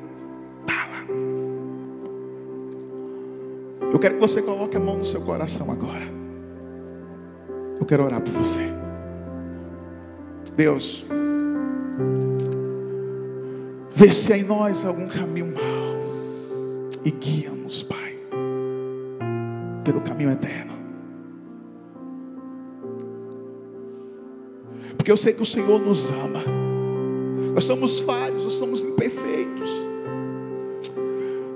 [3.94, 6.04] Eu quero que você coloque a mão no seu coração agora.
[7.80, 8.62] Eu quero orar por você.
[10.56, 11.06] Deus,
[13.92, 18.18] vê se há em nós algum caminho mau e guia-nos, Pai,
[19.84, 20.74] pelo caminho eterno.
[24.98, 26.42] Porque eu sei que o Senhor nos ama.
[27.54, 29.93] Nós somos falhos, nós somos imperfeitos.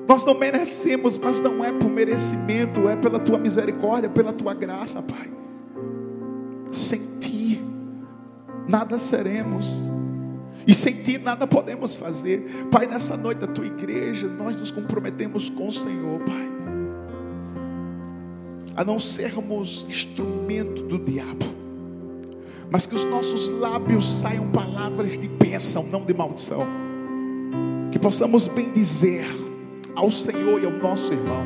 [0.08, 5.01] Nós não merecemos, mas não é por merecimento, é pela tua misericórdia, pela tua graça,
[5.01, 5.30] Pai.
[6.72, 7.62] Sem ti,
[8.68, 9.68] nada seremos.
[10.66, 12.68] E sem ti nada podemos fazer.
[12.72, 16.47] Pai, nessa noite da tua igreja, nós nos comprometemos com o Senhor, Pai.
[18.78, 21.45] A não sermos instrumento do diabo,
[22.70, 26.66] mas que os nossos lábios saiam palavras de bênção, não de maldição.
[27.91, 29.46] Que possamos bendizer
[29.97, 31.43] ao Senhor e ao nosso irmão.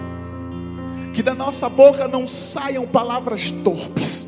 [1.14, 4.28] Que da nossa boca não saiam palavras torpes.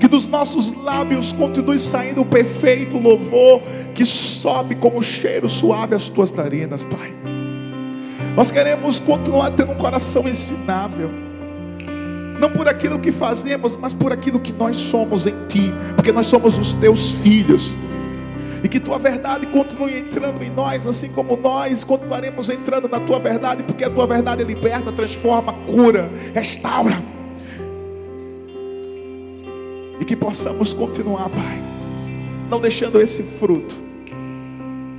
[0.00, 3.62] Que dos nossos lábios continue saindo o perfeito louvor
[3.94, 7.14] que sobe como cheiro suave às tuas narinas, Pai.
[8.34, 11.22] Nós queremos continuar tendo um coração ensinável
[12.40, 16.26] não por aquilo que fazemos, mas por aquilo que nós somos em Ti, porque nós
[16.26, 17.76] somos os Teus filhos.
[18.62, 23.18] E que Tua verdade continue entrando em nós, assim como nós continuaremos entrando na Tua
[23.18, 27.02] verdade, porque a Tua verdade liberta, transforma, cura, restaura.
[30.00, 31.62] E que possamos continuar, Pai,
[32.48, 33.76] não deixando esse fruto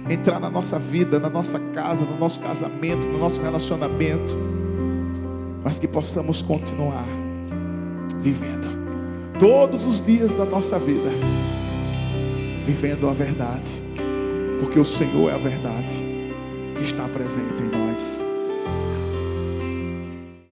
[0.09, 4.36] entrar na nossa vida, na nossa casa, no nosso casamento, no nosso relacionamento,
[5.64, 7.05] mas que possamos continuar
[8.20, 8.68] vivendo
[9.39, 11.09] todos os dias da nossa vida,
[12.66, 13.72] vivendo a verdade,
[14.59, 15.95] porque o Senhor é a verdade
[16.76, 18.33] que está presente em nós.